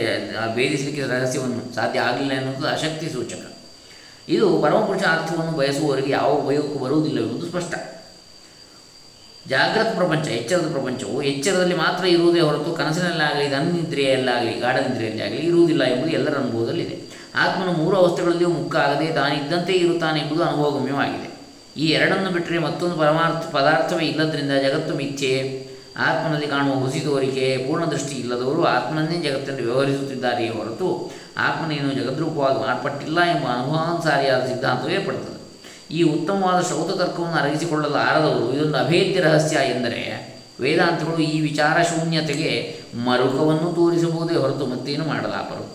ಭೇದಿಸಲಿಕ್ಕೆ 0.55 1.01
ರಹಸ್ಯವನ್ನು 1.01 1.75
ಸಾಧ್ಯ 1.75 1.99
ಆಗಲಿಲ್ಲ 1.99 2.33
ಎನ್ನುವುದು 2.33 2.67
ಅಶಕ್ತಿ 2.67 3.09
ಸೂಚಕ 3.09 3.43
ಇದು 4.29 4.61
ಪರಮಪುರುಷ 4.61 5.03
ಅರ್ಥವನ್ನು 5.03 5.51
ಬಯಸುವವರಿಗೆ 5.51 6.11
ಯಾವ 6.11 6.29
ಉಪಯೋಗಕ್ಕೂ 6.31 6.79
ಬರುವುದಿಲ್ಲ 6.79 7.19
ಎಂಬುದು 7.19 7.45
ಸ್ಪಷ್ಟ. 7.45 7.73
ಜಾಗೃತ 9.47 9.87
ಪ್ರಪಂಚ, 9.95 10.27
ಎಚ್ಚರದ 10.27 10.71
ಪ್ರಪಂಚವು 10.71 11.21
ಎಚ್ಚರದಲ್ಲಿ 11.21 11.75
ಮಾತ್ರ 11.75 12.05
ಇರುವುದೇ 12.05 12.39
ಹೊರತು 12.39 12.71
ಕನಸಿನಲ್ಲಾಗಲಿ 12.71 13.49
ಗಾಢ 13.49 14.59
ಗಾಢನಿದ್ರೆಯಲ್ಲಿ 14.59 15.23
ಆಗಲಿ 15.23 15.41
ಇರುವುದಿಲ್ಲ 15.41 15.83
ಎಂಬುದು 15.83 16.11
ಎಲ್ಲರ 16.11 16.37
ಅನುಭವದಲ್ಲಿದೆ. 16.37 16.97
ಆತ್ಮನು 17.35 17.73
ಮೂರು 17.73 17.95
ಅವಸ್ಥೆಗಳಲ್ಲಿಯೂ 17.97 18.49
ಮುಕ್ಕಾಗದೆ 18.49 19.07
ತಾನಿದ್ದಂತೆ 19.13 19.73
ಇರುತ್ತಾನೆ 19.73 20.19
ಎಂಬುದು 20.19 20.43
ಅನುಭವಗಮ್ಯವಾಗಿದೆ. 20.43 21.32
ಈ 21.77 21.85
ಎರಡನ್ನು 21.87 22.29
ಬಿಟ್ಟರೆ 22.29 22.59
ಮತ್ತೊಂದು 22.59 22.95
ಪರಮಾರ್ಥ 22.95 23.55
ಪದಾರ್ಥವೇ 23.55 24.05
ಇಲ್ಲದರಿಂದ 24.05 24.51
ಜಗತ್ತು 24.51 24.95
ಮಿಥ್ಯೆ. 24.95 25.33
ಆತ್ಮನಲ್ಲಿ 25.97 26.47
ಕಾಣುವ 26.47 26.73
ಹುಸಿ 26.73 26.99
ತೋರಿಕೆ 26.99 27.57
ಪೂರ್ಣ 27.57 27.85
ದೃಷ್ಟಿ 27.85 28.15
ಇಲ್ಲದವರು 28.15 28.65
ಆತ್ಮನನ್ನೇ 28.65 29.29
ಜಗತ್ತನ್ನು 29.29 29.63
ವ್ಯವಹರಿಸುತ್ತಿದ್ದಾರೆಯೇ 29.63 30.49
ಹೊರತು 30.49 31.11
ಆತ್ಮನೇನು 31.37 31.93
ಜಗದ್ರೂಪವಾಗಿ 31.93 32.59
ಮಾರ್ಪಟ್ಟಿಲ್ಲ 32.59 33.21
ಎಂಬ 33.21 33.47
ಅನುಭವಾನುಸಾರಿಯಾದ 33.47 34.47
ಸಿದ್ಧಾಂತವೇ 34.47 34.99
ಪಡುತ್ತದೆ 34.99 35.33
ಈ 35.95 36.03
ಉತ್ತಮವಾದ 36.03 36.63
ಶ್ರೌತ 36.63 36.91
ತರ್ಕವನ್ನು 36.91 37.35
ಅರಗಿಸಿಕೊಳ್ಳಲು 37.35 37.93
ಆರದವರು 37.93 38.53
ಇದೊಂದು 38.53 38.77
ಅಭೇದ್ಯ 38.77 39.21
ರಹಸ್ಯ 39.21 39.55
ಎಂದರೆ 39.55 40.33
ವೇದಾಂತಗಳು 40.59 41.17
ಈ 41.17 41.39
ವಿಚಾರ 41.39 41.83
ಶೂನ್ಯತೆಗೆ 41.83 42.81
ಮರುಕವನ್ನು 43.05 43.73
ತೋರಿಸಬಹುದೇ 43.73 44.35
ಹೊರತು 44.35 44.65
ಮತ್ತೇನು 44.65 45.05
ಮಾಡಲಾಪರು. 45.05 45.65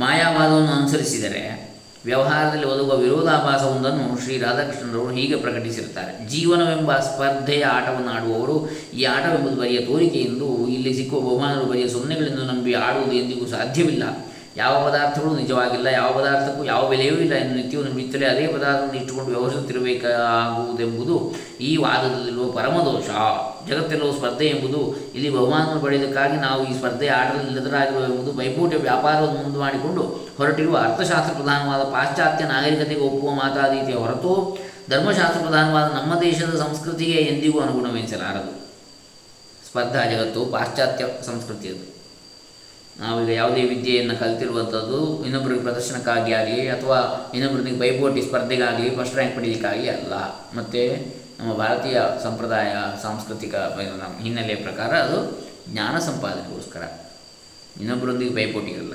ಮಾಯಾವಾದವನ್ನು 0.00 0.72
ಅನುಸರಿಸಿದರೆ 0.72 1.68
ವ್ಯವಹಾರದಲ್ಲಿ 2.04 2.66
ಒದಗುವ 2.66 2.96
ವಿರೋಧಾಭಾಸವೊಂದನ್ನು 2.96 4.24
ಶ್ರೀ 4.24 4.38
ರಾಧಾಕೃಷ್ಣರವರು 4.38 5.10
ಹೀಗೆ 5.10 5.36
ಪ್ರಕಟಿಸಿರುತ್ತಾರೆ. 5.36 6.28
ಜೀವನವೆಂಬ 6.28 6.98
ಸ್ಪರ್ಧೆಯ 6.98 7.64
ಆಟವನ್ನು 7.64 8.10
ಆಡುವವರು 8.10 8.68
ಈ 8.94 9.04
ಆಟವೆಂಬುದು 9.04 9.56
ಬರಿಯ 9.56 9.78
ತೋರಿಕೆ 9.78 10.18
ಎಂದು 10.18 10.68
ಇಲ್ಲಿ 10.68 10.94
ಸಿಕ್ಕುವ 10.94 11.20
ಬಹುಮಾನರು 11.20 11.64
ಬರಿಯ 11.64 11.88
ಸೊನ್ನೆಗಳೆಂದು 11.88 12.44
ನಂಬಿ 12.44 12.74
ಆಡುವುದು 12.74 13.12
ಎಂದಿಗೂ 13.12 13.46
ಸಾಧ್ಯವಿಲ್ಲ. 13.46 14.02
ಯಾವ 14.56 14.90
ಪದಾರ್ಥಗಳು 14.90 15.36
ನಿಜವಾಗಿಲ್ಲ, 15.36 15.86
ಯಾವ 15.86 16.12
ಪದಾರ್ಥಕ್ಕೂ 16.12 16.64
ಯಾವ 16.64 16.88
ಬೆಲೆಯೂ 16.88 17.14
ಇಲ್ಲ 17.14 17.34
ಎಂದು 17.34 17.54
ನಿತ್ಯವೂ 17.54 17.84
ನಂಬಿತ್ತಲೇ 17.84 18.26
ಅದೇ 18.26 18.46
ಪದಾರ್ಥವನ್ನು 18.46 18.94
ಇಟ್ಟುಕೊಂಡು 18.94 19.30
ವ್ಯವಹರಿಸುತ್ತಿರಬೇಕಾಗುವುದೆಂಬುದು 19.30 21.34
ಈ 21.60 21.76
ವಾದದಲ್ಲಿರುವ 21.76 22.50
ಪರಮದೋಷ. 22.50 23.08
ಜಗತ್ತೆಲ್ಲವೂ 23.68 24.12
ಸ್ಪರ್ಧೆ 24.12 24.46
ಎಂಬುದು 24.48 24.80
ಇಲ್ಲಿ 25.14 25.30
ಬಹುಮಾನವನ್ನು 25.30 25.82
ಪಡೆಯುವುದಕ್ಕಾಗಿ 25.82 26.36
ನಾವು 26.36 26.60
ಈ 26.66 26.74
ಸ್ಪರ್ಧೆ 26.78 27.08
ನಿರತರಾಗಿರುವ 27.48 28.04
ಎಂಬುದು 28.04 28.32
ಪೈಪೋಟಿ 28.38 28.76
ವ್ಯಾಪಾರವನ್ನು 28.76 29.42
ಮುಂದೆ 29.42 29.58
ಮಾಡಿಕೊಂಡು 29.58 30.02
ಹೊರಟಿರುವ 30.38 30.76
ಅರ್ಥಶಾಸ್ತ್ರ 30.78 31.34
ಪ್ರಧಾನವಾದ 31.34 31.82
ಪಾಶ್ಚಾತ್ಯ 31.96 32.44
ನಾಗರಿಕತೆಗೆ 32.44 33.00
ಒಪ್ಪುವ 33.00 33.30
ಮಾತಾದೀತಿಯ 33.34 33.94
ಹೊರತು 33.94 34.32
ಧರ್ಮಶಾಸ್ತ್ರ 34.90 35.40
ಪ್ರಧಾನವಾದ 35.40 35.88
ನಮ್ಮ 35.92 36.20
ದೇಶದ 36.20 36.52
ಸಂಸ್ಕೃತಿಗೆ 36.58 37.18
ಎಂದಿಗೂ 37.30 37.58
ಅನುಗುಣವೆನಿಸಲಾರದು. 37.60 38.52
ಸ್ಪರ್ಧಾ 39.68 40.02
ಜಗತ್ತು 40.12 40.40
ಪಾಶ್ಚಾತ್ಯ 40.46 41.04
ಸಂಸ್ಕೃತಿಯದು. 41.26 41.84
ನಾವೀಗ 43.00 43.30
ಯಾವುದೇ 43.36 43.62
ವಿದ್ಯೆಯನ್ನು 43.64 44.14
ಕಲ್ತಿರುವಂಥದ್ದು 44.20 45.24
ಇನ್ನೊಬ್ಬರಿಗೆ 45.24 45.62
ಪ್ರದರ್ಶನಕ್ಕಾಗಿ 45.62 46.32
ಆಗಲಿ 46.32 46.68
ಅಥವಾ 46.68 46.98
ಇನ್ನೊಬ್ಬರಿಗೆ 47.34 47.78
ಪೈಪೋಟಿ 47.78 48.22
ಸ್ಪರ್ಧೆಗಾಗಲಿ 48.22 48.90
ಫಸ್ಟ್ 48.90 49.14
ರ್ಯಾಂಕ್ 49.14 49.64
ಅಲ್ಲ. 49.96 50.14
ಮತ್ತು 50.58 50.82
ನಮ್ಮ 51.38 51.50
ಭಾರತೀಯ 51.54 51.98
ಸಂಪ್ರದಾಯ, 52.22 52.70
ಸಾಂಸ್ಕೃತಿಕ 53.02 53.54
ಹಿನ್ನೆಲೆಯ 54.22 54.56
ಪ್ರಕಾರ 54.56 54.92
ಅದು 54.96 55.18
ಜ್ಞಾನ 55.72 55.94
ಸಂಪಾದನೆಗೋಸ್ಕರ. 55.98 56.84
ಇನ್ನೊಬ್ಬರೊಂದಿಗೆ 57.80 58.34
ಪೈಪೋಟಿಗಲ್ಲ 58.34 58.94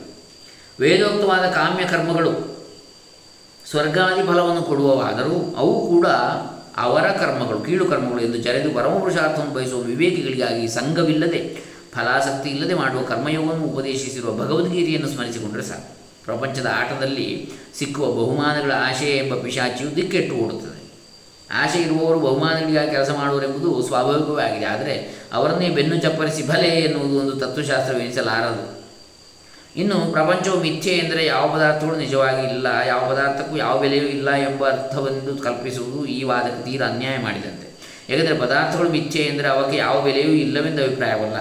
ವೇದೋಕ್ತವಾದ 0.80 1.46
ಕಾಮ್ಯ 1.52 1.86
ಕರ್ಮಗಳು 1.86 2.32
ಸ್ವರ್ಗಾದಿ 3.70 4.24
ಫಲವನ್ನು 4.28 4.64
ಕೊಡುವವಾದರೂ 4.64 5.36
ಅವು 5.58 5.88
ಕೂಡ 5.88 6.08
ಅವರ 6.78 7.06
ಕರ್ಮಗಳು, 7.22 7.60
ಕೀಳು 7.62 7.86
ಕರ್ಮಗಳು 7.86 8.22
ಎಂದು 8.22 8.38
ಜರೆದು 8.38 8.70
ಪರಮಪುರುಷಾರ್ಥವನ್ನು 8.76 9.54
ಬಯಸುವ 9.54 9.82
ವಿವೇಕಿಗಳಿಗಾಗಿ 9.82 10.68
ಸಂಘವಿಲ್ಲದೆ, 10.68 11.42
ಫಲಾಸಕ್ತಿ 11.96 12.50
ಇಲ್ಲದೆ 12.50 12.74
ಮಾಡುವ 12.74 13.02
ಕರ್ಮಯೋಗವನ್ನು 13.02 13.66
ಉಪದೇಶಿಸಿರುವ 13.66 14.32
ಭಗವದ್ಗೀತೆಯನ್ನು 14.38 15.10
ಸ್ಮರಿಸಿಕೊಂಡರೆ 15.10 15.66
ಸಾಕು. 15.72 15.90
ಪ್ರಪಂಚದ 16.24 16.68
ಆಟದಲ್ಲಿ 16.76 17.28
ಸಿಕ್ಕುವ 17.78 18.06
ಬಹುಮಾನಗಳ 18.12 18.72
ಆಶಯ 18.90 19.12
ಎಂಬ 19.18 19.34
ಪಿಶಾಚಿಯು 19.44 19.90
ದಿಕ್ಕೆಟ್ಟು 19.96 20.36
ಓಡುತ್ತದೆ. 20.36 20.73
ಆಶೆ 21.52 21.82
ಇರುವವರು 21.82 22.20
ಬಹುಮಾನಗಳಿಗಾಗಿ 22.20 22.92
ಕೆಲಸ 22.92 23.10
ಮಾಡುವರೆಂಬುದು 23.10 23.82
ಸ್ವಾಭಾವಿಕವೇ 23.82 24.44
ಆಗಿದೆ 24.44 24.66
ಆದರೆ 24.66 25.24
ಅವರನ್ನೇ 25.34 25.70
ಬೆನ್ನು 25.70 25.98
ಚಪ್ಪರಿಸಿ 25.98 26.48
ಬಲೆ 26.48 26.68
ಎನ್ನುವುದು 26.68 27.20
ಒಂದು 27.20 27.32
ತತ್ವಶಾಸ್ತ್ರವೆನಿಸಲಾರದು. 27.32 28.84
ಇನ್ನು 29.76 30.12
ಪ್ರಪಂಚವು 30.12 30.62
ಮಿಥ್ಯೆ 30.62 30.94
ಎಂದರೆ 30.94 31.26
ಯಾವ 31.26 31.54
ಪದಾರ್ಥಗಳು 31.54 31.98
ನಿಜವಾಗಿ 31.98 32.48
ಇಲ್ಲ, 32.48 32.68
ಯಾವ 32.88 33.10
ಪದಾರ್ಥಕ್ಕೂ 33.10 33.58
ಯಾವ 33.58 33.80
ಬೆಲೆಯೂ 33.80 34.04
ಇಲ್ಲ 34.04 34.32
ಎಂಬ 34.32 34.68
ಅರ್ಥವೆಂದು 34.68 35.38
ಕಲ್ಪಿಸುವುದು 35.38 36.06
ಈ 36.06 36.24
ವಾದಕ್ಕೆ 36.24 36.72
ತೀರ 36.72 36.84
ಅನ್ಯಾಯ 36.84 37.18
ಮಾಡಿದಂತೆ. 37.18 37.68
ಏಕೆಂದರೆ 38.14 38.38
ಪದಾರ್ಥಗಳು 38.40 38.90
ಮಿಥ್ಯೆ 38.90 39.24
ಎಂದರೆ 39.24 39.48
ಅವಕ್ಕೆ 39.48 39.78
ಯಾವ 39.78 40.02
ಬೆಲೆಯೂ 40.02 40.30
ಇಲ್ಲವೆಂದು 40.30 40.84
ಅಭಿಪ್ರಾಯವಲ್ಲ. 40.84 41.36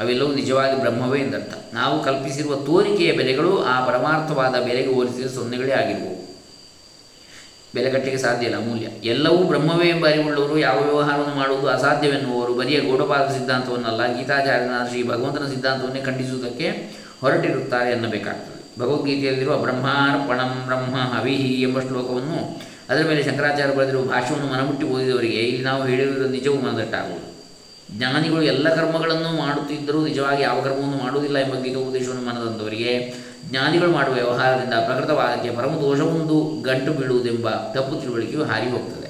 ಅವೆಲ್ಲವೂ 0.00 0.32
ನಿಜವಾಗಿ 0.32 0.80
ಬ್ರಹ್ಮವೇ 0.80 1.20
ಎಂದರ್ಥ. 1.20 1.54
ನಾವು 1.74 2.04
ಕಲ್ಪಿಸಿರುವ 2.04 2.54
ತೋರಿಕೆಯ 2.54 3.12
ಬೆಲೆಗಳು 3.12 3.62
ಆ 3.62 3.86
ಪರಮಾರ್ಥವಾದ 3.86 4.54
ಬೆಲೆಗೆ 4.64 4.92
ಹೋಲಿಸಿದ 4.94 5.26
ಸೊನ್ನೆಗಳೇ 5.26 5.72
ಆಗಿರುವವು. 5.72 6.15
ಬೆಲೆ 7.76 7.90
ಕಟ್ಟಲಿಕ್ಕೆ 7.90 8.20
ಸಾಧ್ಯ 8.22 8.48
ಇಲ್ಲ, 8.48 8.56
ಅಮೂಲ್ಯ. 8.56 8.88
ಎಲ್ಲವೂ 9.08 9.40
ಬ್ರಹ್ಮವೇ 9.50 9.88
ಎಂಬ 9.88 10.04
ಅರಿವುಳ್ಳವರು 10.08 10.56
ಯಾವ 10.58 10.76
ವ್ಯವಹಾರವನ್ನು 10.82 11.34
ಮಾಡುವುದು 11.34 11.68
ಅಸಾಧ್ಯವೆನ್ನುವರು 11.68 12.52
ಬರಿಯ 12.54 12.78
ಗೌಡಪಾದ 12.80 13.26
ಸಿದ್ಧಾಂತವನ್ನಲ್ಲ. 13.36 14.02
ಗೀತಾಚಾರ್ಯನ 14.16 14.76
ಶ್ರೀ 14.90 15.02
ಭಗವಂತನ 15.12 15.46
ಸಿದ್ಧಾಂತವನ್ನೇ 15.54 16.00
ಖಂಡಿಸುವುದಕ್ಕೆ 16.00 16.68
ಹೊರಟಿರುತ್ತಾರೆ 17.20 17.90
ಎನ್ನಬೇಕಾಗ್ತದೆ. 17.90 18.56
ಭಗವದ್ಗೀತೆಯಲ್ಲಿರುವ 18.80 19.56
ಬ್ರಹ್ಮಾರ್ಪಣಂ 19.56 20.50
ಬ್ರಹ್ಮ 20.66 20.96
ಹವಿಹಿ 21.14 21.52
ಎಂಬ 21.66 21.78
ಶ್ಲೋಕವನ್ನು 21.80 22.38
ಅದರ 22.88 23.04
ಮೇಲೆ 23.08 23.22
ಶಂಕರಾಚಾರ್ಯ 23.22 23.74
ಬರೆದಿರುವ 23.74 24.02
ಭಾಷೆಯನ್ನು 24.04 24.48
ಮನಮುಟ್ಟಿ 24.52 24.84
ಓದಿದವರಿಗೆ 24.86 25.40
ಇಲ್ಲಿ 25.50 25.62
ನಾವು 25.62 25.82
ಹೇಳಿರುವುದು 25.84 26.26
ನಿಜವೂ 26.28 26.58
ಮನದಟ್ಟಾಗುವುದು. 26.66 27.26
ಜ್ಞಾನಿಗಳು 27.98 28.42
ಎಲ್ಲ 28.42 28.66
ಕರ್ಮಗಳನ್ನು 28.74 29.30
ಮಾಡುತ್ತಿದ್ದರೂ 29.42 29.98
ನಿಜವಾಗಿ 30.06 30.42
ಯಾವ 30.42 30.56
ಕರ್ಮವನ್ನು 30.60 30.98
ಮಾಡುವುದಿಲ್ಲ 31.04 31.38
ಎಂಬ 31.38 31.54
ಉದ್ದೇಶವನ್ನು 31.88 32.24
ಮನದಂದವರಿಗೆ 32.28 32.92
ಜ್ಞಾನಿಗಳು 33.50 33.90
ಮಾಡುವ 33.96 34.14
ವ್ಯವಹಾರದಿಂದ 34.20 34.76
ಪ್ರಕೃತವಾದಕ್ಕೆ 34.86 35.50
ಪರಮ 35.58 35.74
ದೋಷವೊಂದು 35.82 36.36
ಗಂಟು 36.68 36.92
ಬೀಳುವುದೆಂಬ 36.98 37.48
ತಪ್ಪು 37.74 37.94
ತಿಳುವಳಿಕೆಯು 38.00 38.44
ಹಾರಿ 38.50 38.68
ಹೋಗ್ತದೆ. 38.74 39.08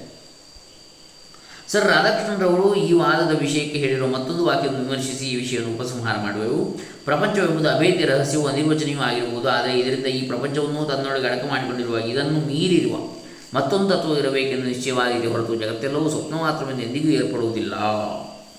ಸರ್ 1.73 1.87
ರಾಧಾಕೃಷ್ಣರವರು 1.93 2.67
ಈ 2.83 2.91
ವಾದದ 3.01 3.33
ವಿಷಯಕ್ಕೆ 3.45 3.79
ಹೇಳಿರುವ 3.85 4.09
ಮತ್ತೊಂದು 4.17 4.43
ವಾಕ್ಯವನ್ನು 4.49 4.83
ವಿಮರ್ಶಿಸಿ 4.85 5.25
ಈ 5.31 5.37
ವಿಷಯವನ್ನು 5.41 5.73
ಉಪಸಂಹಾರ 5.77 6.17
ಮಾಡುವೆವು. 6.27 6.61
ಪ್ರಪಂಚವೆಂಬುದು 7.07 7.69
ಅಭೇದ್ಯ 7.73 8.05
ರಹಸ್ಯವು 8.11 8.45
ಅನಿರ್ವಚನೀಯೂ 8.51 9.01
ಆಗಿರುವುದು, 9.09 9.49
ಆದರೆ 9.55 9.73
ಇದರಿಂದ 9.81 10.09
ಈ 10.19 10.21
ಪ್ರಪಂಚವನ್ನು 10.31 10.83
ತನ್ನೊಳಗೆ 10.91 11.27
ಅಡಕ 11.31 11.45
ಮಾಡಿಕೊಂಡಿರುವ 11.53 11.99
ಇದನ್ನು 12.13 12.39
ಮೀರಿರುವ 12.51 12.97
ಮತ್ತೊಂದು 13.57 13.89
ತತ್ವ 13.93 14.15
ಇರಬೇಕೆಂದು 14.21 14.67
ನಿಶ್ಚಯವಾಗಿದೆ 14.73 15.29
ಹೊರತು 15.33 15.53
ಜಗತ್ತೆಲ್ಲವೂ 15.63 16.09
ಸ್ವಪ್ನ 16.15 16.35
ಮಾತ್ರವೆಂದು 16.45 16.83
ಎಂದಿಗೂ 16.87 17.11
ಏರ್ಪಡುವುದಿಲ್ಲ 17.19 17.75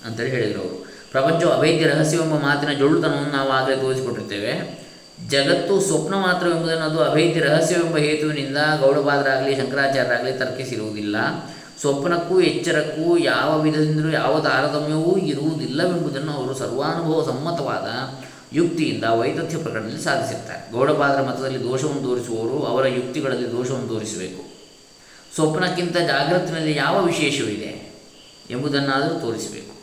ಅಂತೇಳಿ 0.06 0.30
ಹೇಳಿದರು 0.36 0.60
ಅವರು. 0.64 0.76
ಪ್ರಪಂಚವು 1.14 1.50
ಅಭೇದ್ಯ 1.56 1.86
ರಹಸ್ಯವೆಂಬ 1.92 2.36
ಮಾತಿನ 2.46 2.72
ಜೊಳ್ಳುತನವನ್ನು 2.82 3.32
ನಾವು 3.38 3.50
ಆಗಲೇ 3.58 3.76
ತೋರಿಸಿಕೊಟ್ಟಿರ್ತೇವೆ. 3.84 4.52
ಜಗತ್ತು 5.26 5.80
ಸ್ವಪ್ನ 5.80 6.14
ಮಾತ್ರವೆಂಬುದನ್ನು 6.14 6.84
ಅದು 6.84 7.04
ಅಭೇದ್ಯ 7.04 7.40
ರಹಸ್ಯವೆಂಬ 7.40 7.96
ಹೇತುವಿನಿಂದ 7.96 8.56
ಗೌಡಪಾದರಾಗಲಿ, 8.80 9.56
ಶಂಕರಾಚಾರ್ಯರಾಗಲಿ 9.56 10.38
ತರ್ಕಿಸಿರುವುದಿಲ್ಲ. 10.38 11.16
ಸ್ವಪ್ನಕ್ಕೂ, 11.80 12.40
ಎಚ್ಚರಕ್ಕೂ, 12.40 13.16
ಯಾವ 13.16 13.60
ವಿಧದಿಂದಲೂ, 13.60 14.12
ಯಾವ 14.12 14.40
ತಾರತಮ್ಯವೂ 14.40 15.16
ಇರುವುದಿಲ್ಲವೆಂಬುದನ್ನು 15.16 16.32
ಅವರು 16.32 16.54
ಸರ್ವಾನುಭವ 16.54 17.24
ಸಮ್ಮತವಾದ 17.26 17.88
ಯುಕ್ತಿಯಿಂದ 18.52 19.04
ವೈದ್ಯ 19.04 19.58
ಪ್ರಕರಣದಲ್ಲಿ 19.58 20.02
ಸಾಧಿಸಿರ್ತಾರೆ. 20.02 20.72
ಗೌಡಪಾದರ 20.72 21.22
ಮತದಲ್ಲಿ 21.22 21.64
ದೋಷವನ್ನು 21.64 22.02
ತೋರಿಸುವವರು 22.02 22.64
ಅವರ 22.64 22.86
ಯುಕ್ತಿಗಳಲ್ಲಿ 22.86 23.52
ದೋಷವನ್ನು 23.52 23.88
ತೋರಿಸಬೇಕು. 23.88 24.48
ಸ್ವಪ್ನಕ್ಕಿಂತ 25.34 25.96
ಜಾಗೃತಿನಲ್ಲಿ 25.96 26.76
ಯಾವ 26.76 27.04
ವಿಶೇಷವಿದೆ 27.04 27.92
ಎಂಬುದನ್ನಾದರೂ 28.50 29.20
ತೋರಿಸಬೇಕು. 29.20 29.77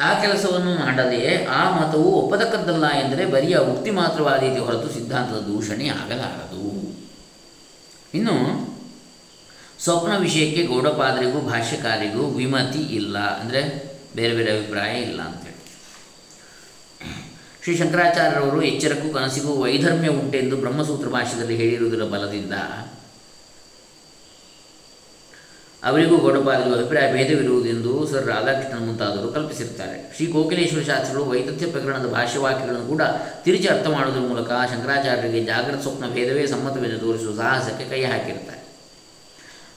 ಆ 0.00 0.20
ಕೆಲಸವನ್ನು 0.20 0.74
ಮಾಡದೆಯೇ 0.74 1.44
ಆ 1.44 1.80
ಮತವು 1.80 2.04
ಒಪ್ಪತಕ್ಕದ್ದಲ್ಲ 2.04 2.86
ಎಂದರೆ 2.86 3.26
ಬರಿಯ 3.26 3.56
ಉಕ್ತಿ 3.56 3.90
ಮಾತ್ರವಾದೀತಿ 3.90 4.58
ಹೊರತು 4.58 4.88
ಸಿದ್ಧಾಂತದ 4.88 5.34
ದೂಷಣೆ 5.34 5.88
ಆಗಲಾರದು. 5.88 6.68
ಇನ್ನು, 8.14 8.34
ಸ್ವಪ್ನ 9.78 10.16
ವಿಷಯಕ್ಕೆ 10.18 10.62
ಗೌಡಪಾದರಿಗೂ, 10.62 11.40
ಭಾಷ್ಯಕಾರಿಗೂ 11.40 12.26
ವಿಮತಿ 12.26 12.78
ಇಲ್ಲ. 12.78 13.18
ಅಂದರೆ 13.18 13.88
ಬೇರೆ 14.16 14.34
ಬೇರೆ 14.34 14.56
ಅಭಿಪ್ರಾಯ 14.56 15.00
ಇಲ್ಲ 15.00 15.20
ಅಂತೇಳಿ. 15.20 15.48
ಶ್ರೀ 17.64 17.76
ಶಂಕರಾಚಾರ್ಯರವರು 17.76 18.62
ಎಚ್ಚರಕ್ಕೂ 18.62 19.14
ಕನಸಿಗೂ 19.14 19.62
ವೈಧರ್ಮ್ಯ 19.62 20.08
ಉಂಟೆಂದು 20.08 20.56
ಬ್ರಹ್ಮಸೂತ್ರ 20.56 21.08
ಭಾಷೆಯಲ್ಲಿ 21.08 21.56
ಹೇಳಿರುವುದರ 21.56 22.02
ಬಲದಿಂದ 22.02 22.52
ಅವರಿಗೂ 25.84 26.16
ಗೌಡಪಾದರಿಗೂ 26.16 26.74
ಅಭಿಪ್ರಾಯ 26.74 27.12
ಭೇದವಿರುವುದೆಂದು 27.12 28.06
ಸರ್ 28.06 28.26
ರಾಧಾಕೃಷ್ಣನ್ 28.26 28.86
ಮುಂತಾದವರು 28.86 29.32
ಕಲ್ಪಿಸಿರ್ತಾರೆ 29.32 30.12
ಶ್ರೀ 30.16 30.26
ಕೋಕಿಲೇಶ್ವರ 30.26 30.82
ಶಾಸ್ತ್ರಿಗಳು 30.82 31.24
ವೈದ್ಯತ್ಯ 31.24 31.66
ಪ್ರಕರಣದ 31.66 32.06
ಭಾಷ್ಯವಾಕ್ಯಗಳನ್ನು 32.06 32.86
ಕೂಡ 32.86 33.02
ತಿರುಚಿ 33.44 33.68
ಅರ್ಥ 33.68 33.86
ಮಾಡುವುದರ 33.86 34.20
ಮೂಲಕ 34.20 34.50
ಶಂಕರಾಚಾರ್ಯರಿಗೆ 34.70 35.44
ಜಾಗೃತ 35.44 35.82
ಸ್ವಪ್ನ 35.82 36.14
ಭೇದವೇ 36.14 36.46
ಸಮ್ಮತವೆಂದು 36.46 36.98
ತೋರಿಸುವ 36.98 37.36
ಸಾಹಸಕ್ಕೆ 37.36 37.84
ಕೈ 37.84 38.04
ಹಾಕಿರುತ್ತಾರೆ. 38.04 38.62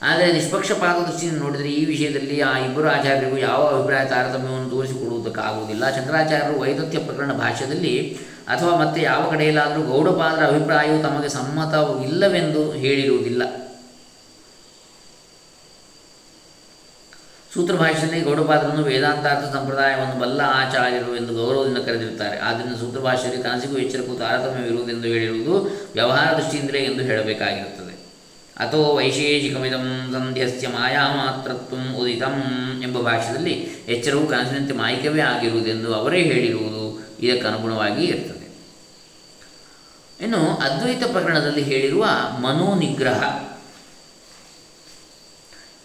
ಆದರೆ 0.02 0.32
ನಿಷ್ಪಕ್ಷಪಾತ 0.32 1.08
ದೃಷ್ಟಿಯಿಂದ 1.08 1.38
ನೋಡಿದರೆ 1.38 1.68
ಈ 1.68 1.84
ವಿಷಯದಲ್ಲಿ 1.84 2.40
ಆ 2.40 2.58
ಇಬ್ಬರು 2.58 2.88
ಆಚಾರ್ಯರಿಗೂ 2.88 3.36
ಯಾವ 3.36 3.66
ಅಭಿಪ್ರಾಯ 3.66 4.04
ತಾರತಮ್ಯವನ್ನು 4.04 4.70
ತೋರಿಸಿಕೊಡುವುದಕ್ಕಾಗುವುದಿಲ್ಲ. 4.70 5.96
ಶಂಕರಾಚಾರ್ಯರು 5.96 6.60
ವೈದತ್ಯ 6.60 6.98
ಪ್ರಕರಣ 6.98 7.32
ಭಾಷ್ಯದಲ್ಲಿ 7.32 8.18
ಅಥವಾ 8.48 8.76
ಮತ್ತೆ 8.76 9.02
ಯಾವ 9.02 9.30
ಕಡೆಯಲ್ಲಾದರೂ 9.30 9.82
ಗೌಡಪಾದರ 9.82 10.44
ಅಭಿಪ್ರಾಯವು 10.46 11.02
ತಮಗೆ 11.02 11.28
ಸಮ್ಮತವಿಲ್ಲವೆಂದು 11.28 12.72
ಹೇಳಿರುವುದಿಲ್ಲ. 12.72 13.42
ಸೂತ್ರ 17.54 17.74
ಭಾಷೆಯಲ್ಲಿ 17.74 18.20
ಗೌಡಪಾದರನ್ನು 18.20 18.84
ವೇದಾಂತಾರ್ಥ 18.84 19.54
ಸಂಪ್ರದಾಯವನ್ನು 19.54 20.20
ಬಲ್ಲ 20.20 20.40
ಆಚಾರ್ಯರು 20.40 21.16
ಎಂದು 21.16 21.34
ಗೌರವದಿಂದ 21.34 21.78
ಕರೆದಿರುತ್ತಾರೆ. 21.78 22.38
ಆದ್ದರಿಂದ 22.38 22.76
ಸೂತ್ರ 22.76 23.00
ಭಾಷೆಯಲ್ಲಿ 23.00 23.42
ಕನಸಿಗೂ 23.42 23.76
ಎಚ್ಚರಕ್ಕೂ 23.76 24.14
ತಾರತಮ್ಯವಿರುವುದೆಂದು 24.14 25.08
ಹೇಳಿರುವುದು 25.08 25.70
ವ್ಯವಹಾರ 25.92 26.36
ದೃಷ್ಟಿಯಿಂದಲೇ 26.36 26.78
ಎಂದು 26.78 27.02
ಹೇಳಬೇಕಾಗಿರುತ್ತದೆ. 27.02 27.92
ಅಥೋ 28.56 28.96
ವೈಶೇಷಿಕಮಿದಂ 28.96 30.10
ಸಂಧ್ಯಸ್ಯ 30.12 30.68
ಮಾಯಾಮಾತ್ರತ್ವ 30.68 31.96
ಉದಿತಂ 32.02 32.42
ಎಂಬ 32.82 32.98
ಭಾಷೆಯಲ್ಲಿ 32.98 33.52
ಎಚ್ಚರವು 33.88 34.26
ಕನಸಿನಂತೆ 34.26 34.74
ಮಾಯಿಕವೇ 34.74 35.20
ಆಗಿರುವುದೆಂದು 35.20 35.94
ಅವರೇ 35.94 36.20
ಹೇಳಿರುವುದು 36.22 37.06
ಇದಕ್ಕೆ 37.20 37.46
ಅನುಗುಣವಾಗಿ 37.46 38.04
ಇರ್ತದೆ. 38.04 38.42
ಇನ್ನು 40.20 40.38
ಅದ್ವೈತ 40.38 41.02
ಪ್ರಕರಣದಲ್ಲಿ 41.04 41.62
ಹೇಳಿರುವ 41.62 42.04
ಮನೋನಿಗ್ರಹ. 42.42 43.22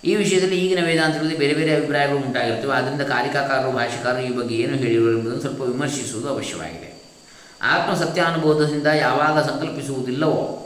ಈ 0.03 0.15
ವಿಷಯದಲ್ಲಿ 0.15 0.65
ಈಗಿನ 0.65 0.85
ವೇದಾಂತಗಳಲ್ಲಿ 0.85 1.37
ಬೇರೆ 1.37 1.53
ಬೇರೆ 1.53 1.75
ಅಭಿಪ್ರಾಯಗಳು 1.75 2.17
ಉಂಟಾಗಿರ್ತವೆ. 2.17 2.73
ಆದ್ದರಿಂದ 2.73 3.01
ಕಾಲಿಕಾಕಾರರು 3.01 3.71
ಭಾಷೆಕಾರರು 3.71 4.21
ಈ 4.21 4.35
ಬಗ್ಗೆ 4.35 4.55
ಏನು 4.55 4.75
ಹೇಳಿದರು 4.75 5.11
ಎಂಬುದನ್ನು 5.11 5.41
ಸ್ವಲ್ಪ 5.41 5.61
ವಿಮರ್ಶಿಸುವುದು 5.61 6.29
ಅವಶ್ಯವಾಗಿದೆ. 6.29 7.03
ಆತ್ಮ 7.61 7.93
ಸತ್ಯಾನುಬೋಧದಿಂದ 7.93 8.87
ಯಾವಾಗ 8.87 9.39
ಸಂಕಲ್ಪಿಸುವುದಿಲ್ಲವೋ, 9.39 10.63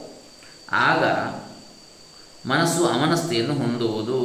ಆಗ 0.71 1.03
ಮನಸ್ಸು 2.49 2.85
ಅಮನಸ್ಥೆಯನ್ನು 2.85 3.53
ಹೊಂದುವುದು. 3.53 4.21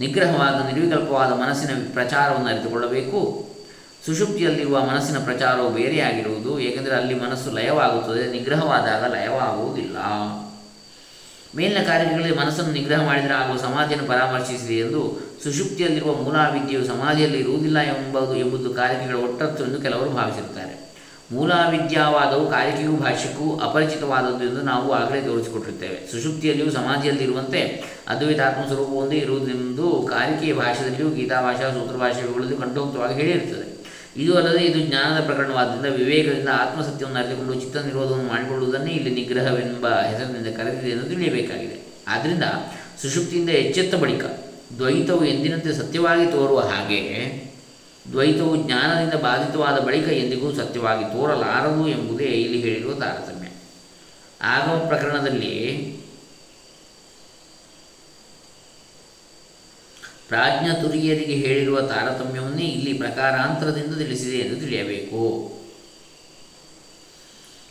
ನಿಗ್ರಹವಾದ, 0.00 0.74
ನಿರ್ವಿಕಲ್ಪವಾದ 0.74 1.32
ಮನಸ್ಸಿನ 1.32 1.86
ಪ್ರಚಾರವನ್ನು 1.92 2.46
ಅರಿತುಕೊಳ್ಳಬೇಕು. 2.46 3.48
ಸುಷುಪ್ತಿಯಲ್ಲಿರುವ 4.06 4.80
ಮನಸ್ಸಿನ 4.80 5.18
ಪ್ರಚಾರವು 5.18 5.70
ಬೇರೆಯಾಗಿರುವುದು. 5.70 6.60
ಏಕೆಂದರೆ 6.60 6.94
ಅಲ್ಲಿ 6.94 7.14
ಮನಸ್ಸು 7.14 7.50
ಲಯವಾಗುತ್ತದೆ. 7.50 8.30
ನಿಗ್ರಹವಾದಾಗ 8.30 9.04
ಲಯವಾಗುವುದಿಲ್ಲ. 9.04 9.96
ಮೇಲಿನ 11.56 11.82
ಕಾರ್ಯಗಳಲ್ಲಿ 11.86 12.36
ಮನಸ್ಸನ್ನು 12.36 12.72
ನಿಗ್ರಹ 12.72 13.06
ಮಾಡಿದರೆ 13.06 13.32
ಆಗುವ 13.32 13.56
ಸಮಾಧಿಯನ್ನು 13.56 14.08
ಪರಾಮರ್ಶಿಸಿದೆ 14.08 14.78
ಎಂದು 14.78 15.20
ಸುಷುಪ್ತಿಯಲ್ಲಿರುವ 15.42 16.14
ಮೂಲಾವಿದ್ಯೆಯು 16.22 16.84
ಸಮಾಧಿಯಲ್ಲಿ 16.84 17.38
ಇರುವುದಿಲ್ಲ 17.38 17.82
ಎಂಬುದು 17.82 18.36
ಎಂಬುದು 18.36 18.74
ಕಾರ್ಯಗಳ 18.74 19.16
ಒಟ್ಟತ್ತು 19.16 19.64
ಎಂದು 19.64 19.80
ಕೆಲವರು 19.80 20.10
ಭಾವಿಸಿರುತ್ತಾರೆ 20.10 20.84
ಮೂಲಾವಿದ್ಯಾವಾದವು 21.32 22.50
ಕಾರಿಕೆಯೂ 22.50 22.92
ಭಾಷೆಗೂ 22.92 23.58
ಅಪರಿಚಿತವಾದದ್ದು 23.58 24.44
ಎಂದು 24.44 24.62
ನಾವು 24.62 24.92
ಆಗಲೇ 24.92 25.20
ತೋರಿಸಿಕೊಟ್ಟಿರುತ್ತೇವೆ. 25.20 26.10
ಸುಷುಪ್ತಿಯಲ್ಲಿಯೂ 26.12 26.70
ಸಮಾಧಿಯಲ್ಲಿರುವಂತೆ 26.70 27.84
ಅದ್ವೈತಾತ್ಮ 28.08 28.66
ಸ್ವರೂಪ 28.66 28.88
ಒಂದೇ 28.88 29.16
ಇರುವುದೆಂದು 29.16 30.08
ಕಾರಿಕೆಯ 30.10 30.52
ಭಾಷೆಯಲ್ಲಿಯೂ 30.54 31.10
ಗೀತಾಭಾಷಾ 31.10 31.70
ಸೂತ್ರಭಾಷೆಗಳಲ್ಲಿ 31.70 32.56
ಕಂಠೋಕ್ತವಾಗಿ 32.56 33.14
ಹೇಳಿರುತ್ತದೆ. 33.14 33.73
ಇದು 34.16 34.34
ಅಲ್ಲದೆ 34.36 34.64
ಇದು 34.64 34.78
ಜ್ಞಾನದ 34.86 35.24
ಪ್ರಕರಣವಾದ್ದರಿಂದ 35.24 35.94
ವಿವೇಕದಿಂದ 35.94 36.48
ಆತ್ಮಸತ್ಯವನ್ನು 36.48 37.18
ಅರಿತುಕೊಂಡು 37.18 37.54
ಚಿತ್ತ 37.54 37.76
ನಿರೋಧವನ್ನು 37.76 38.28
ಮಾಡಿಕೊಳ್ಳುವುದನ್ನೇ 38.28 38.90
ಇಲ್ಲಿ 38.90 39.10
ನಿಗ್ರಹವೆಂಬ 39.10 39.88
ಹೆಸರಿನಿಂದ 39.88 40.56
ಕರೆದಿದೆ 40.56 40.90
ಎಂದು 40.90 41.06
ತಿಳಿಯಬೇಕಾಗಿದೆ. 41.06 41.80
ಆದ್ದರಿಂದ 42.08 42.42
ಸುಷುಪ್ತಿಯಿಂದ 43.02 43.50
ಎಚ್ಚೆತ್ತ 43.50 43.94
ಬಳಿಕ 43.94 44.24
ದ್ವೈತವು 44.78 45.24
ಎಂದಿನಂತೆ 45.24 45.72
ಸತ್ಯವಾಗಿ 45.72 46.32
ತೋರುವ 46.32 46.60
ಹಾಗೆ 46.60 47.00
ದ್ವೈತವು 48.12 48.56
ಜ್ಞಾನದಿಂದ 48.56 49.22
ಬಾಧಿತವಾದ 49.22 49.78
ಬಳಿಕ 49.80 50.08
ಎಂದಿಗೂ 50.08 50.52
ಸತ್ಯವಾಗಿ 50.52 51.04
ತೋರಲಾರದು 51.04 51.88
ಎಂಬುದೇ 51.88 52.24
ಇಲ್ಲಿ 52.24 52.60
ಹೇಳಿರುವ 52.60 52.92
ತಾರತಮ್ಯ. 52.92 53.48
ಆಗಮ 54.42 54.84
ಪ್ರಕರಣದಲ್ಲಿ 54.88 55.54
ಪ್ರಾಜ್ಞ 60.34 60.82
ತುರಿಯರಿಗೆ 60.82 61.32
ಹೇಳಿರುವ 61.32 61.80
ತಾರತಮ್ಯವನ್ನೇ 61.80 62.64
ಇಲ್ಲಿ 62.64 62.92
ಪ್ರಕಾರಾಂತರದಿಂದ 62.92 63.94
ತಿಳಿಸಿದೆ 63.94 64.36
ಎಂದು 64.36 64.60
ತಿಳಿಯಬೇಕು. 64.60 65.52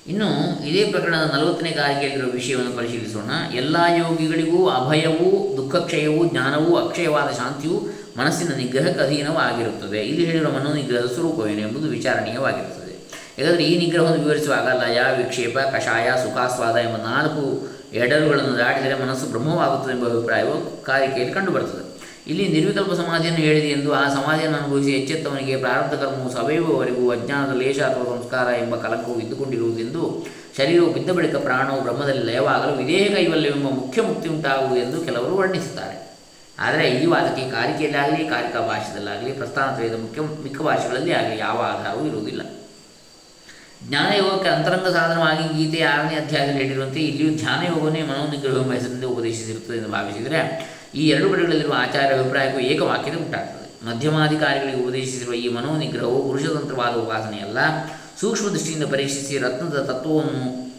ಇನ್ನು 0.07 0.59
ಇದೇ 0.67 0.91
ಪ್ರಕರಣದ 0.91 1.31
ನಲವತ್ತನೇ 1.33 1.71
ಕಾರಿಕೆಯಲ್ಲಿರುವ 1.71 2.31
ವಿಷಯವನ್ನು 2.31 2.77
ಪರಿಶೀಲಿಸೋಣ. 2.77 3.55
ಎಲ್ಲ 3.55 3.77
ಯೋಗಿಗಳಿಗೂ 3.97 4.69
ಅಭಯವೂ, 4.69 5.57
ದುಃಖಕ್ಷಯವೂ, 5.57 6.25
ಜ್ಞಾನವೂ, 6.25 6.75
ಅಕ್ಷಯವಾದ 6.75 7.31
ಶಾಂತಿಯು 7.31 7.89
ಮನಸ್ಸಿನ 8.17 8.53
ನಿಗ್ರಹಕ್ಕೆ 8.53 9.03
ಅಧೀನವಾಗಿರುತ್ತದೆ 9.03 9.99
ಇಲ್ಲಿ 9.99 10.25
ಹೇಳಿರುವ 10.25 10.51
ಮನೋನಿಗ್ರಹದ 10.51 11.05
ಸ್ವರೂಪವೇನು 11.05 11.59
ಎಂಬುದು 11.59 11.87
ವಿಚಾರಣೀಯವಾಗಿರುತ್ತದೆ. 11.87 12.93
ಯಾಕಂದರೆ 13.39 13.65
ಈ 13.65 13.77
ನಿಗ್ರಹವನ್ನು 13.77 14.23
ವಿವರಿಸುವಾಗ 14.23 14.67
ಲಯ 14.67 15.01
ವಿಕ್ಷೇಪ, 15.17 15.57
ಕಷಾಯ, 15.59 16.11
ಸುಖಾಸ್ವಾದ 16.23 16.75
ಎಂಬ 16.75 16.97
ನಾಲ್ಕು 16.97 17.67
ಎಡರುಗಳನ್ನು 17.93 18.57
ದಾಟಿದರೆ 18.57 19.05
ಮನಸ್ಸು 19.05 19.25
ಬ್ರಹ್ಮವಾಗುತ್ತದೆ 19.25 19.97
ಎಂಬ 19.97 20.07
ಅಭಿಪ್ರಾಯವು 20.09 20.83
ಕಾರಿಕೆಯಲ್ಲಿ 20.83 21.33
ಕಂಡುಬರುತ್ತದೆ. 21.33 21.92
ಇಲ್ಲಿ 22.27 22.47
ನಿರ್ವಿಕಲ್ಪ 22.47 22.93
ಸಮಾಧಿಯನ್ನು 22.93 23.41
ಹೇಳಿದೆ 23.41 23.69
ಎಂದು 23.69 23.93
ಆ 23.93 24.13
ಸಮಾಧಿಯನ್ನು 24.13 24.57
ಅನುಭವಿಸಿ 24.57 24.91
ಎಚ್ಚೆತ್ತವನಿಗೆ 24.91 25.55
ಪ್ರಾರಬ್ಧ 25.55 25.93
ಕರ್ಮವು 25.93 26.31
ಸವೆಯುವವರೆಗೂ 26.33 27.11
ಅಜ್ಞಾನದ 27.11 27.55
ಲೇಷ 27.55 27.79
ಅಥವಾ 27.79 28.03
ಸಂಸ್ಕಾರ 28.03 28.47
ಎಂಬ 28.61 28.75
ಕಲಂಕವು 28.75 29.19
ಇದ್ದುಕೊಂಡಿರುವುದೆಂದು 29.19 30.27
ಶರೀರವು 30.57 30.93
ಬಿದ್ದ 30.93 31.09
ಬಳಿಕ 31.09 31.35
ಪ್ರಾಣವು 31.35 31.81
ಬ್ರಹ್ಮದಲ್ಲಿ 31.81 32.23
ಲಯವಾಗಲು 32.23 32.73
ವಿದೇಹ 32.73 33.15
ಕೈವಲ್ಯವೆಂಬ 33.15 33.69
ಮುಖ್ಯ 33.69 34.01
ಮುಕ್ತಿ 34.01 34.29
ಉಂಟಾಗುವುದು 34.29 34.81
ಎಂದು 34.81 35.01
ಕೆಲವರು 35.01 35.37
ವರ್ಣಿಸುತ್ತಾರೆ. 35.37 36.17
ಆದರೆ 36.59 36.89
ಈ 36.89 37.05
ವಾದಕ್ಕೆ 37.05 37.51
ಕಾರಿಕೆಯಲ್ಲಾಗಲಿ, 37.51 38.27
ಕಾರಿಕಾ 38.29 38.59
ಭಾಷೆಯಲ್ಲಾಗಲಿ 38.59 39.31
ಪ್ರಸ್ಥಾನತ್ರಯದ 39.31 39.93
ಮುಖ್ಯ 39.93 40.21
ಮಿಕ್ಕ 40.21 40.61
ಭಾಷೆಗಳಲ್ಲಿ 40.61 41.13
ಆಗಲಿ 41.13 41.39
ಯಾವ 41.39 41.57
ಆಧಾರವೂ 41.61 42.07
ಇರುವುದಿಲ್ಲ. 42.07 42.41
ಜ್ಞಾನಯೋಗಕ್ಕೆ 43.87 44.49
ಅಂತರಂಗ 44.49 44.87
ಸಾಧನವಾಗಿ 44.87 45.63
ಗೀತೆ 45.63 45.83
ಆರನೇ 45.83 46.15
ಅಧ್ಯಾಯದಲ್ಲಿ 46.15 46.63
ಹೇಳಿರುವಂತೆ 46.63 46.99
ಇಲ್ಲಿಯೂ 46.99 47.37
ಧ್ಯಾನಯೋಗವನ್ನೇ 47.37 48.01
ಮನೋನಿಗ್ರಹ 48.01 48.61
ಎಂಬ 48.61 49.05
ಉಪದೇಶಿಸಿರುತ್ತದೆ 49.05 49.77
ಎಂದು 49.77 49.89
ಭಾವಿಸಿದರೆ 49.89 50.72
ಈ 50.95 51.09
ಎರಡು 51.09 51.29
ಕಡೆಗಳಲ್ಲಿರುವ 51.29 51.73
ಆಚಾರ 51.77 52.19
ಅಭಿಪ್ರಾಯಕ್ಕೂ 52.19 52.59
ಏಕವಾಕ್ಯತೆ 52.59 53.17
ಉಂಟಾಗ್ತದೆ. 53.17 53.85
ಮಧ್ಯಮಾಧಿಕಾರಿಗಳಿಗೆ 53.85 54.83
ಉಪದೇಶಿಸಿರುವ 54.83 55.33
ಈ 55.33 55.47
ಮನೋನಿಗ್ರಹವು 55.47 56.23
ಪುರುಷತಂತ್ರವಾದ 56.23 56.93
ಉಪಾಸನೆಯಲ್ಲ. 56.95 57.57
ಸೂಕ್ಷ್ಮ 58.21 58.49
ದೃಷ್ಟಿಯಿಂದ 58.49 58.83
ಪರೀಕ್ಷಿಸಿ 58.83 59.37
ರತ್ನದ 59.37 59.79
ತತ್ವವನ್ನು 59.83 60.73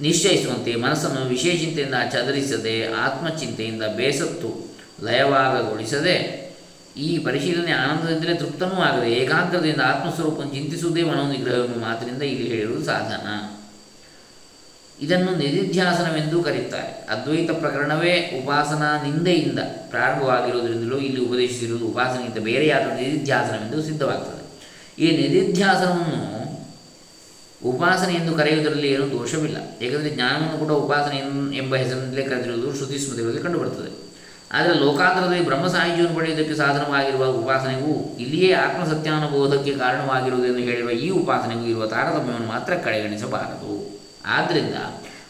ನಿಶ್ಚಯಿಸುವಂತೆ 0.00 0.74
ಮನಸ್ಸನ್ನು 0.74 1.28
ವಿಶೇಷತೆಯಿಂದ 1.28 1.94
ಚದರಿಸದೆ, 2.12 2.92
ಆತ್ಮಚಿಂತೆಯಿಂದ 2.92 3.82
ಬೇಸತ್ತು 3.96 4.76
ಲಯವಾಗಗೊಳಿಸದೆ 5.04 6.48
ಈ 6.96 7.18
ಪರಿಶೀಲನೆ 7.18 7.72
ಆನಂದದಿಂದಲೇ 7.72 8.34
ತೃಪ್ತನೂ 8.34 8.80
ಆಗದೆ 8.80 9.10
ಏಕಾಗ್ರತೆಯಿಂದ 9.12 9.80
ಆತ್ಮಸ್ವರೂಪವನ್ನು 9.80 10.54
ಚಿಂತಿಸುವುದೇ 10.54 11.02
ಮನೋನಿಗ್ರಹವೆಂಬ 11.02 11.76
ಮಾತಿನಿಂದ 11.76 12.22
ಇಲ್ಲಿ 12.22 12.48
ಹೇಳಿರುವುದು 12.48 12.84
ಸಾಧನ. 12.84 13.57
ಇದನ್ನು 15.00 15.34
ನಿಧಿಧ್ಯಾಸನವೆಂದೂ 15.34 16.42
ಕರೆಯುತ್ತಾರೆ 16.42 17.06
ಅದ್ವೈತ 17.10 17.50
ಪ್ರಕರಣವೇ 17.50 18.42
ಉಪಾಸನಾ 18.42 19.02
ನಿಂದೆಯಿಂದ 19.02 19.58
ಪ್ರಾರಂಭವಾಗಿರುವುದರಿಂದಲೂ 19.90 20.98
ಇಲ್ಲಿ 20.98 21.20
ಉಪದೇಶಿಸಿರುವುದು 21.20 21.86
ಉಪಾಸನೆಯಿಂದ 21.86 22.38
ಬೇರೆಯಾದ 22.44 22.82
ನಿಧಿಧ್ಯಾಸನವೆಂದು 22.82 23.82
ಸಿದ್ಧವಾಗ್ತದೆ. 23.82 24.48
ಈ 25.04 25.16
ನಿಧಿಧ್ಯಾಸನವನ್ನು 25.16 26.38
ಉಪಾಸನೆ 27.64 28.14
ಎಂದು 28.14 28.34
ಕರೆಯುವುದರಲ್ಲಿ 28.34 28.92
ಏನೂ 28.92 29.10
ದೋಷವಿಲ್ಲ. 29.10 29.56
ಏಕೆಂದರೆ 29.82 30.10
ಜ್ಞಾನವನ್ನು 30.10 30.58
ಕೂಡ 30.58 30.72
ಉಪಾಸನೆ 30.72 31.16
ಎಂಬ 31.56 31.76
ಹೆಸರಿನಲ್ಲೇ 31.76 32.22
ಕರೆದಿರುವುದು 32.22 32.76
ಶ್ರುತಿ 32.76 32.98
ಸ್ಮೃತಿಗಳಲ್ಲಿ 32.98 33.42
ಕಂಡುಬರುತ್ತದೆ. 33.42 34.08
ಆದರೆ 34.52 34.74
ಲೋಕಾಂತರದಲ್ಲಿ 34.74 35.44
ಬ್ರಹ್ಮ 35.44 35.66
ಸಾಹಿತ್ಯವನ್ನು 35.66 36.16
ಪಡೆಯುವುದಕ್ಕೆ 36.16 36.54
ಸಾಧನವಾಗಿರುವ 36.54 37.26
ಉಪಾಸನೆಗೂ 37.26 38.16
ಇಲ್ಲಿಯೇ 38.20 38.52
ಆತ್ಮಸತ್ಯಾನುಬೋಧಕ್ಕೆ 38.52 39.74
ಕಾರಣವಾಗಿರುವುದೆಂದು 39.74 40.58
ಹೇಳಿರುವ 40.58 40.90
ಈ 40.90 41.10
ಉಪಾಸನೆಗೂ 41.10 41.66
ಇರುವ 41.66 41.86
ತಾರತಮ್ಯವನ್ನು 41.86 42.48
ಮಾತ್ರ 42.48 42.74
ಕಡೆಗಣಿಸಬಾರದು. 42.74 43.97
ಆದ್ದರಿಂದ 44.28 44.74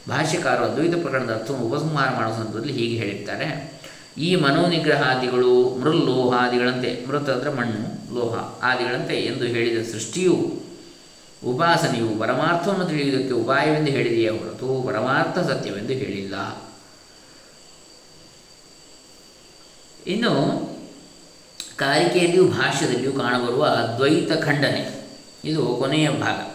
ಭಾಷ್ಯಕಾರರು 0.08 0.64
ಅದ್ವೈತ 0.64 0.94
ಪ್ರಕರಣದ 1.02 1.34
ಅರ್ಥವನ್ನು 1.34 1.66
ಉಪಸಂಹಾರ 1.66 2.10
ಮಾಡುವ 2.16 2.34
ಸಂದರ್ಭದಲ್ಲಿ 2.34 2.72
ಹೀಗೆ 2.72 2.96
ಹೇಳಿರ್ತಾರೆ. 2.96 3.78
ಈ 4.18 4.36
ಮನೋನಿಗ್ರಹಾದಿಗಳು 4.36 5.78
ಮೃಲ್ಲೋಹಾದಿಗಳಂತೆ, 5.78 7.06
ಮೃತ 7.06 7.30
ಅಂದರೆ 7.30 7.52
ಮಣ್ಣು, 7.52 8.14
ಲೋಹ 8.14 8.58
ಆದಿಗಳಂತೆ 8.62 9.14
ಎಂದು 9.14 9.44
ಹೇಳಿದ 9.44 9.92
ಸೃಷ್ಟಿಯು, 9.92 10.62
ಉಪಾಸನೆಯು 11.44 12.18
ಪರಮಾರ್ಥವನ್ನು 12.18 12.84
ತಿಳಿಯುವುದಕ್ಕೆ 12.84 13.34
ಉಪಾಯವೆಂದು 13.34 13.90
ಹೇಳಿದೆಯೇ 13.90 14.28
ಹೊರತು 14.28 14.82
ಪರಮಾರ್ಥ 14.86 15.38
ಸತ್ಯವೆಂದು 15.38 15.92
ಹೇಳಿಲ್ಲ. 15.92 16.34
ಇನ್ನು 20.06 20.32
ಕಾರಿಕೆಯಲ್ಲಿಯೂ 21.76 22.48
ಭಾಷ್ಯದಲ್ಲಿಯೂ 22.48 23.12
ಕಾಣಬರುವ 23.12 23.66
ದ್ವೈತ 23.96 24.32
ಖಂಡನೆ. 24.32 25.10
ಇದು 25.44 25.76
ಕೊನೆಯ 25.78 26.10
ಭಾಗ. 26.10 26.47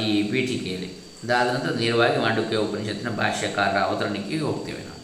ಈ 0.00 0.22
ಪೀಠಿಕೆಯಲ್ಲಿ. 0.22 0.90
ಅದಾದ 1.24 1.46
ನಂತರ 1.54 1.72
ನೇರವಾಗಿ 1.76 2.16
ಮಾಂಡುಕ್ಯ 2.16 2.56
ಉಪನಿಷತ್ತಿನ 2.56 3.10
ಭಾಷ್ಯಕಾರರ 3.10 3.78
ಅವತರಣಿಕೆಗೆ 3.78 4.44
ಹೋಗ್ತೇವೆ 4.44 4.78
ನಾವು. 4.78 5.00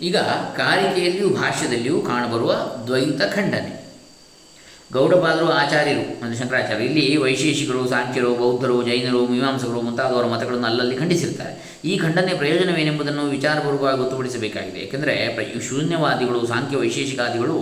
ಈಗ 0.00 0.16
ಕಾರಿಕೆಯಲ್ಲಿಯೂ 0.56 1.28
ಭಾಷ್ಯದಲ್ಲಿಯೂ 1.28 2.00
ಕಾಣಬರುವ 2.00 2.52
ದ್ವೈತ 2.86 3.22
ಖಂಡನೆ. 3.34 3.82
ಗೌಡಪಾದರು 4.92 5.48
ಆಚಾರ್ಯರು, 5.50 6.22
ಅಂದರೆ 6.22 6.38
ಶಂಕರಾಚಾರ್ಯರು, 6.38 6.84
ಇಲ್ಲಿ 6.84 7.16
ವೈಶೇಷಿಕರು, 7.16 7.88
ಸಾಂಖ್ಯರು, 7.88 8.34
ಬೌದ್ಧರು, 8.34 8.82
ಜೈನರು, 8.82 9.26
ಮೀಮಾಂಸಕರು 9.26 9.80
ಮುಂತಾದವರ 9.82 10.26
ಮತಗಳನ್ನು 10.26 10.66
ಅಲ್ಲಲ್ಲಿ 10.66 10.96
ಖಂಡಿಸಿರ್ತಾರೆ. 10.96 11.80
ಈ 11.84 11.98
ಖಂಡನೆ 11.98 12.34
ಪ್ರಯೋಜನವೇನೆಂಬುದನ್ನು 12.34 13.22
ವಿಚಾರಪೂರ್ವಕವಾಗಿ 13.22 13.98
ಗೊತ್ತುಪಡಿಸಬೇಕಾಗಿದೆ. 13.98 14.78
ಏಕೆಂದರೆ 14.78 15.14
ಶೂನ್ಯವಾದಿಗಳು, 15.68 16.46
ಸಾಂಖ್ಯ 16.46 16.76
ವೈಶೇಷಿಕಾದಿಗಳು 16.76 17.56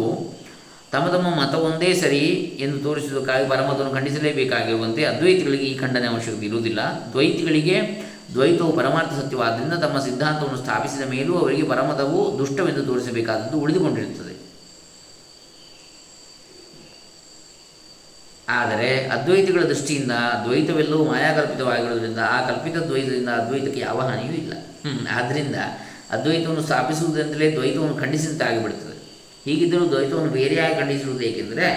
ತಮ್ಮ 0.93 1.09
ತಮ್ಮ 1.09 1.57
ಒಂದೇ 1.57 1.95
ಸರಿ 1.95 2.23
ಎಂದು 2.61 2.79
ತೋರಿಸುವುದಕ್ಕಾಗಿ 2.79 3.49
ಪರಮತವನ್ನು 3.49 3.93
ಖಂಡಿಸಲೇಬೇಕಾಗಿರುವಂತೆ 3.93 5.05
ಅದ್ವೈತಿಗಳಿಗೆ 5.05 5.65
ಈ 5.65 5.79
ಖಂಡನೆ 5.79 6.07
ಅವಶ್ಯಕತೆ 6.07 6.47
ಇರುವುದಿಲ್ಲ. 6.47 6.81
ದ್ವೈತಿಗಳಿಗೆ 7.13 7.77
ದ್ವೈತವು 8.35 8.73
ಪರಮಾರ್ಥ 8.73 9.13
ಸತ್ಯವಾದ್ದರಿಂದ 9.13 9.73
ತಮ್ಮ 9.73 9.99
ಸಿದ್ಧಾಂತವನ್ನು 9.99 10.59
ಸ್ಥಾಪಿಸಿದ 10.59 11.11
ಮೇಲೂ 11.11 11.39
ಅವರಿಗೆ 11.39 11.63
ಪರಮತವು 11.63 12.39
ದುಷ್ಟವೆಂದು 12.39 12.83
ತೋರಿಸಬೇಕಾದದ್ದು 12.83 13.59
ಉಳಿದುಕೊಂಡಿರುತ್ತದೆ. 13.61 14.35
ಆದರೆ 18.49 19.09
ಅದ್ವೈತಿಗಳ 19.09 19.63
ದೃಷ್ಟಿಯಿಂದ 19.63 20.13
ದ್ವೈತವೆಲ್ಲವೂ 20.45 21.05
ಮಾಯಾಕಲ್ಪಿತವಾಗಿರುವುದರಿಂದ 21.05 22.19
ಆ 22.19 22.49
ಕಲ್ಪಿತ 22.49 22.77
ದ್ವೈತದಿಂದ 22.77 23.29
ಅದ್ವೈತಕ್ಕೆ 23.29 23.81
ಯಾವ 23.81 24.01
ಹಾನಿಯೂ 24.01 24.35
ಇಲ್ಲ. 24.35 24.53
ಆದ್ದರಿಂದ 25.11 25.57
ಅದ್ವೈತವನ್ನು 26.11 26.63
ಸ್ಥಾಪಿಸುವುದರಿಂದಲೇ 26.63 27.57
ದ್ವೈತವನ್ನು 27.57 27.97
ಖಂಡಿಸಿದಂತಾಗಿಬಿಡುತ್ತದೆ 27.97 28.90
ಹೀಗಿದ್ದರೂ 29.51 29.85
ದ್ವೈತವನ್ನು 29.87 30.33
ಬೇರೆಯಾಗಿ 30.33 30.75
ಖಂಡಿಸಿರುವುದು 30.81 31.25
ಏಕೆಂದರೆ 31.25 31.69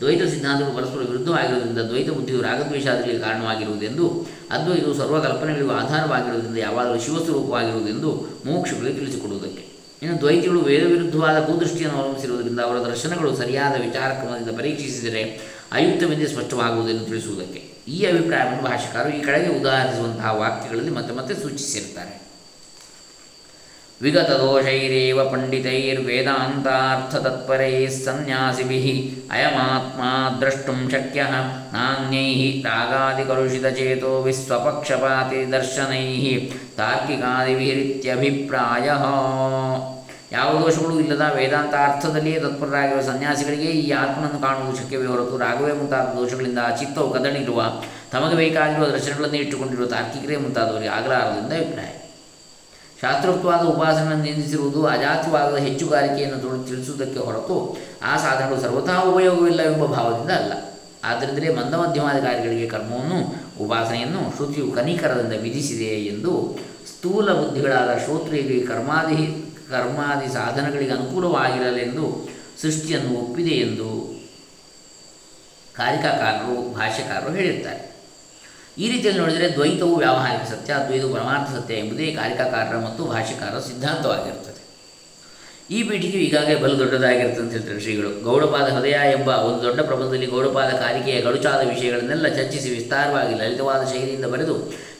ದ್ವೈತ 0.00 0.22
ಸಿದ್ಧಾಂತಗಳು 0.22 0.76
ಪರಸ್ಪರ 0.76 0.98
ವಿರುದ್ಧವಾಗಿರುವುದರಿಂದ 1.10 1.78
ದ್ವೈತ 1.78 2.10
ಬುದ್ಧಿಯು 2.10 2.42
ರಾಗದ್ವೇಷಾದಿಗಳಿಗೆ 2.42 3.20
ಕಾರಣವಾಗಿರುವುದೆಂದು, 3.20 4.06
ಅದ್ವೈತವು 4.50 4.94
ಸರ್ವ 4.94 5.20
ಕಲ್ಪನೆಗಳಿಗೂ 5.20 5.70
ಆಧಾರವಾಗಿರುವುದರಿಂದ 5.70 6.56
ಯಾವಾಗಲೂ 6.56 6.98
ಶಿವಸ್ವರೂಪವಾಗಿರುವುದೆಂದು 7.00 8.10
ಮೋಕ್ಷಗಳಿಗೆ 8.46 8.98
ತಿಳಿಸಿಕೊಡುವುದಕ್ಕೆ. 8.98 9.62
ಇನ್ನು 10.02 10.20
ದ್ವೈತಿಗಳು 10.20 10.60
ವೇದ 10.60 10.84
ವಿರುದ್ಧವಾದ 10.86 11.44
ಕುದೃಷ್ಟಿಯನ್ನು 11.44 11.98
ಅವಲಂಬಿಸಿರುವುದರಿಂದ 11.98 12.60
ಅವರ 12.60 12.78
ದರ್ಶನಗಳು 12.90 13.36
ಸರಿಯಾದ 13.36 13.74
ವಿಚಾರ 13.80 14.08
ಕ್ರಮದಿಂದ 14.08 14.58
ಪರೀಕ್ಷಿಸಿದರೆ 14.58 15.22
ಅಯುಕ್ತವೆಂದೇ 15.72 16.26
ಸ್ಪಷ್ಟವಾಗುವುದೆಂದು 16.26 17.04
ತಿಳಿಸುವುದಕ್ಕೆ. 17.04 17.62
ಈ 17.88 18.06
ಅಭಿಪ್ರಾಯವನ್ನು 18.06 18.62
ಭಾಷಿಕರು 18.62 19.08
ಈ 19.16 19.22
ಕಡೆಗೆ 19.22 19.60
ಉದಾಹರಿಸುವಂತಹ 19.60 20.36
ವಾಕ್ಯಗಳಲ್ಲಿ 20.40 20.90
ಮತ್ತೆ 20.90 21.14
ಮತ್ತೆ 21.14 21.34
ಸೂಚಿಸಿರುತ್ತಾರೆ. 21.34 22.23
ವಿಗತದೋಷೈರೇವ 24.00 25.18
ಪಂಡಿತೈರ್ವೇದಾಂತಾರ್ಥತತ್ಪರೈः 25.32 27.84
ಸನ್ಯಾಸಿಭಿः 27.96 28.86
ಅಯಮಾತ್ಮಾ 29.34 30.08
ದ್ರಷ್ಟುಂ 30.40 30.80
ಶಕ್ಯಃ 30.94 31.32
ನಾನ್ಯೈः 31.74 32.40
ರಾಗಾದಿಕಲುಷಿತಚೇತೋ 32.66 34.10
ವಿಸ್ವಪಕ್ಷಪಾತಿ 34.22 35.40
ದರ್ಶನೈ 35.54 36.02
ತಾರ್ಕಿಕಾದಿಭಿರಿತ್ಯಭಿಪ್ರಾಯಃ 36.78 39.04
ಯಾವ 40.32 40.50
ದೋಷಗಳು 40.62 40.94
ಇಲ್ಲದ 41.02 41.24
ವೇದಾಂತ 41.38 41.74
ಅರ್ಥದಲ್ಲಿಯೇ 41.88 42.38
ತತ್ಪರರಾಗಿರುವ 42.40 43.02
ಸನ್ಯಾಸಿಗಳಿಗೆ 43.10 43.70
ಈ 43.82 43.84
ಆತ್ಮನನ್ನು 44.04 44.40
ಕಾಣುವುದು 44.46 44.76
ಶಕ್ಯವೇ 44.80 45.06
ಹೊರತು 45.06 45.36
ರಾಗವೇ 45.46 45.72
ಮುಂತಾದ 45.72 46.06
ದೋಷಗಳಿಂದ 46.20 46.60
ಚಿತ್ತವು 46.80 47.08
ಕದಣಿರುವ 47.16 47.60
ತಮಗೆ 48.14 48.36
ಬೇಕಾಗಿರುವ 48.44 48.86
ದರ್ಶನಗಳನ್ನು 48.86 49.36
ಇಟ್ಟುಕೊಂಡಿರುವ 49.36 49.86
ತಾರ್ಕಿಕರೇ 49.86 50.36
ಮುಂತಾದವರಿಗೆ 50.36 50.92
ಆಗಲಾರದಿಂದ 50.98 51.52
ಅಭಿಪ್ರಾಯ. 51.60 51.92
ಶಾಸ್ತ್ರೋಕ್ತವಾದ 53.04 53.62
ಉಪಾಸನೆಯನ್ನು 53.64 54.24
ನಿಂದಿಸಿರುವುದು 54.24 54.86
ಅಜಾತಿವಾದದ 54.86 55.56
ಹೆಚ್ಚುಗಾರಿಕೆಯನ್ನು 55.56 56.38
ತೊಡ 56.38 56.68
ತಿಳಿಸುವುದಕ್ಕೆ 56.68 57.18
ಹೊರತು 57.18 57.76
ಆ 58.02 58.16
ಸಾಧನಗಳು 58.16 58.60
ಸರ್ವಥಾ 58.60 59.02
ಉಪಯೋಗವಿಲ್ಲ 59.02 59.60
ಎಂಬ 59.62 59.84
ಭಾವದಿಂದ 59.84 60.30
ಅಲ್ಲ. 60.30 60.52
ಆದ್ದರಿಂದಲೇ 61.04 61.48
ಮಂದಮಧ್ಯಮಾಧಿಕಾರಿಗಳಿಗೆ 61.54 62.68
ಕರ್ಮವನ್ನು 62.68 63.18
ಉಪಾಸನೆಯನ್ನು 63.64 64.36
ಶ್ರುತಿಯು 64.36 64.70
ಕನಿಕರದಿಂದ 64.70 65.32
ವಿಧಿಸಿದೆ 65.42 65.84
ಎಂದು 65.84 66.58
ಸ್ಥೂಲ 66.86 67.32
ಬುದ್ಧಿಗಳಾದ 67.32 67.98
ಶ್ರೋತ್ರಿಯರಿಗೆ 67.98 68.66
ಕರ್ಮಾದಿ 68.66 69.44
ಕರ್ಮಾದಿ 69.70 70.32
ಸಾಧನಗಳಿಗೆ 70.32 70.90
ಅನುಕೂಲವಾಗಿರಲೆಂದು 70.90 72.28
ಸೃಷ್ಟಿಯನ್ನು 72.62 73.12
ಒಪ್ಪಿದೆ 73.20 73.50
ಎಂದು 73.50 74.14
ಕಾರಿಕಾಕಾರರು, 75.76 76.74
ಭಾಷ್ಯಕಾರರು 76.74 77.32
ಹೇಳಿರ್ತಾರೆ. 77.32 77.93
ಈ 78.82 78.86
ರೀತಿಯಲ್ಲಿ 78.92 79.20
ನೋಡಿದರೆ 79.20 79.48
ದ್ವೈತವು 79.48 79.94
ವ್ಯಾವಹಾರಿಕ 79.96 80.44
ಸತ್ಯ, 80.52 80.70
ಅದ್ವೈತವು 80.72 81.12
ಪರಮಾರ್ಥ 81.14 81.48
ಸತ್ಯ 81.56 81.74
ಎಂಬುದೇ 81.74 82.06
ಕಾರಿಕಾಕಾರರ 82.10 82.78
ಮತ್ತು 82.86 83.02
ಭಾಷಿಕಾರರ 83.04 83.58
ಸಿದ್ಧಾಂತವಾಗಿರುತ್ತದೆ 83.68 84.60
ಈ 85.70 85.78
ಪೀಠಿಗೆ 85.82 86.18
ಈಗಾಗಲೇ 86.18 86.54
ಬಲು 86.54 86.74
ದೊಡ್ಡದಾಗಿರುತ್ತೆ 86.78 87.40
ಅಂತ 87.42 87.52
ಹೇಳ್ತಾರೆ 87.52 87.80
ಶ್ರೀಗಳು. 87.80 88.10
ಗೌಡಪಾದ 88.24 88.66
ಹೃದಯ 88.76 88.96
ಎಂಬ 89.12 89.28
ಒಂದು 89.48 89.60
ದೊಡ್ಡ 89.62 89.80
ಪ್ರಬಂಧದಲ್ಲಿ 89.80 90.26
ಗೌಡಪಾದ 90.26 90.70
ಕಾರಿಕೆಯ 90.82 91.20
ಗಡುಚಾದ 91.20 91.60
ವಿಷಯಗಳನ್ನೆಲ್ಲ 91.68 92.28
ಚರ್ಚಿಸಿ 92.38 92.70
ವಿಸ್ತಾರವಾಗಿ 92.70 93.34
ಲಲಿತವಾದ 93.34 93.82
ಶೈಲಿಯಿಂದ 93.92 94.24
ಬರೆದು 94.24 94.56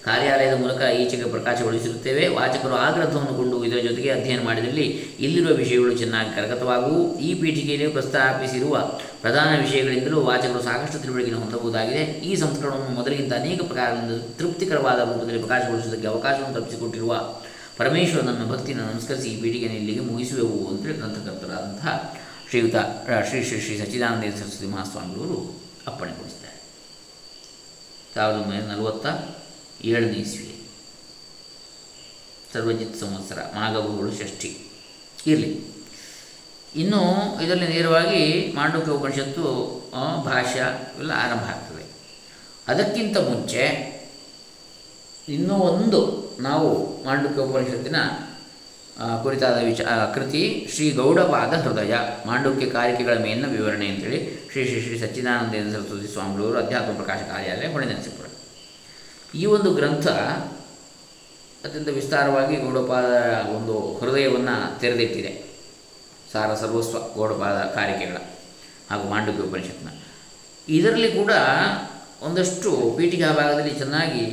ಕಾರ್ಯಾಲಯದ 0.06 0.56
ಮೂಲಕ 0.62 0.80
ಈಚೆಗೆ 1.02 1.28
ಪ್ರಕಾಶಗೊಳಿಸಿರುತ್ತೇವೆ. 1.34 2.24
ವಾಚಕರು 2.36 2.74
ಆ 2.84 2.88
ಗ್ರಂಥವನ್ನು 2.96 3.34
ಕೊಂಡು 3.38 3.56
ಇದರ 3.66 3.78
ಜೊತೆಗೆ 3.86 4.10
ಅಧ್ಯಯನ 4.16 4.42
ಮಾಡಿದಲ್ಲಿ 4.48 4.86
ಇಲ್ಲಿರುವ 5.26 5.52
ವಿಷಯಗಳು 5.60 5.92
ಚೆನ್ನಾಗಿ 6.02 6.30
ಕರಗತವಾಗುವು 6.36 7.00
ಈ 7.26 7.30
ಪೀಠಿಕೆಯಲ್ಲಿ 7.42 7.88
ಪ್ರಸ್ತಾಪಿಸಿರುವ 7.96 8.74
ಪ್ರಧಾನ 9.22 9.50
ವಿಷಯಗಳಿಂದಲೂ 9.64 10.18
ವಾಚಕರು 10.30 10.62
ಸಾಕಷ್ಟು 10.62 10.98
ತಿಳುವಳಿಕೆಯನ್ನು 11.04 11.42
ಹೊಂದಬಹುದಾಗಿದೆ. 11.44 12.02
ಈ 12.30 12.32
ಸಂಸ್ಕರಣವನ್ನು 12.42 12.94
ಮೊದಲಿಗಿಂತ 12.98 13.32
ಅನೇಕ 13.42 13.60
ಪ್ರಕಾರದಿಂದ 13.70 14.16
ತೃಪ್ತಿಕರವಾದ 14.40 14.98
ರೂಪದಲ್ಲಿ 15.08 15.42
ಪ್ರಕಾಶಗೊಳಿಸುವುದಕ್ಕೆ 15.44 16.08
ಅವಕಾಶವನ್ನು 16.14 16.56
ತಪ್ಪಿಸಿಕೊಟ್ಟಿರುವ 16.58 17.14
ಪರಮೇಶ್ವರನನ್ನು 17.78 18.46
ಭಕ್ತಿಯನ್ನು 18.50 18.84
ನಮಸ್ಕರಿಸಿ 18.90 19.28
ಈ 19.34 19.38
ಪೀಠಿಗೆಯನ್ನು 19.42 19.78
ಇಲ್ಲಿಗೆ 19.78 20.00
ಮುಗಿಸುವೆವು 20.00 20.58
ಅಂತೇಳಿ 20.70 20.96
ಗ್ರಂಥಕರ್ತರಾದಂತಹ 20.98 21.94
ಶ್ರೀಯುತ 22.50 22.76
ಶ್ರೀ 23.30 23.38
ಶ್ರೀ 23.48 23.60
ಶ್ರೀ 23.60 23.76
ಸಚ್ಚಿದಾನಂದ 23.78 24.34
ಸರಸ್ವತಿ 24.40 24.68
ಮಹಾಸ್ವಾಮಿಗಳವರು 24.74 25.38
ಅಪ್ಪಣೆಗೊಳಿಸಿದ್ದಾರೆ 25.86 26.58
ಸಾವಿರದ 28.14 28.38
ಒಂಬೈನೂರ 28.42 28.66
ನಲವತ್ತ 28.72 29.06
ಏಳನೇ 29.82 30.12
ಇಸ್ವಿ. 30.12 30.50
ಸರ್ವಜಿತ್ 32.52 33.00
ಸಂವತ್ಸರ 33.00 33.38
ಮಾಘಬಹುಗಳು 33.54 34.12
ಷಷ್ಠಿ. 34.12 34.50
ಇರಲಿ. 35.26 35.74
ಇನ್ನು 36.76 37.00
ಇದರಲ್ಲಿ 37.44 37.68
ನೇರವಾಗಿ 37.68 38.52
ಮಾಂಡುಕ್ಯ 38.54 38.90
ಉಪನಿಷತ್ತು 38.90 39.44
ಭಾಷ್ಯ 40.24 40.58
ಇವೆಲ್ಲ 40.94 41.12
ಆರಂಭ 41.16 41.40
ಆಗ್ತದೆ. 41.40 41.84
ಅದಕ್ಕಿಂತ 42.68 43.16
ಮುಂಚೆ 43.16 43.94
ಇನ್ನೂ 45.28 45.54
ಒಂದು 45.54 46.30
ನಾವು 46.40 47.04
ಮಾಂಡುಕ್ಯ 47.04 47.40
ಉಪನಿಷತ್ತಿನ 47.40 47.96
ಕುರಿತಾದ 49.22 49.64
ವಿಚ 49.64 49.80
ಕೃತಿ 50.14 50.68
ಶ್ರೀ 50.74 50.90
ಗೌಡಪಾದ 50.90 51.52
ಹೃದಯ, 51.52 51.94
ಮಾಂಡುಕ್ಯ 52.26 52.66
ಕಾರಿಕೆಗಳ 52.66 53.18
ಮೇಲಿನ 53.18 53.46
ವಿವರಣೆ 53.46 53.88
ಅಂತೇಳಿ 53.88 54.48
ಶ್ರೀ 54.52 54.64
ಶ್ರೀ 54.64 54.80
ಶ್ರೀ 54.82 54.98
ಸಚ್ಚಿದಾನಂದೇಂದ್ರ 54.98 55.80
ಸರಸ್ವತಿ 55.80 56.12
ಸ್ವಾಮಿಗಳವರು 56.12 56.58
ಅಧ್ಯಾತ್ಮ 56.58 57.02
ಪ್ರಕಾಶ 57.02 57.22
ಕಾರ್ಯಾಲಯ 57.22 57.66
ಹೊಳೆನರಸೀಪುರ 57.66 58.23
ಈ 59.34 59.44
ಒಂದು 59.44 59.74
ಗ್ರಂಥ 59.74 60.06
ಅತ್ಯಂತ 61.66 61.88
ವಿಸ್ತಾರವಾಗಿ 61.88 62.56
ಗೌಡಪಾದ 62.56 63.04
ಒಂದು 63.48 63.98
ಹೃದಯವನ್ನು 63.98 64.80
ತೆರೆದಿಟ್ಟಿದೆ. 64.80 65.44
ಸಾರ 66.32 66.54
ಸರ್ವಸ್ವ 66.54 67.14
ಗೌಡಪಾದ 67.14 67.62
ಕಾರಿಕೆಗಳ 67.62 68.16
ಹಾಗೂ 68.90 69.10
ಮಾಂಡವ್ಯ 69.10 69.42
ಉಪನಿಷತ್ನ. 69.42 69.88
ಇದರಲ್ಲಿ 70.68 71.12
ಕೂಡ 71.12 71.32
ಒಂದಷ್ಟು 72.22 72.94
ಪೀಠಿಕಾ 72.96 73.32
ಭಾಗದಲ್ಲಿ 73.32 73.74
ಚೆನ್ನಾಗಿ 73.74 74.24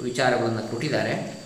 ವಿಚಾರಗಳನ್ನು 0.00 0.70
ಕೊಟ್ಟಿದ್ದಾರೆ. 0.70 1.38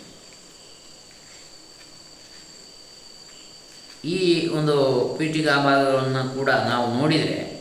ಈ 4.05 4.49
ಒಂದು 4.49 4.77
ಪೀಠಿಕಾ 5.19 5.57
ಭಾಗಗಳನ್ನು 5.57 6.39
ಕೂಡ 6.39 6.51
ನಾವು 6.51 6.95
ನೋಡಿದರೆ 6.95 7.52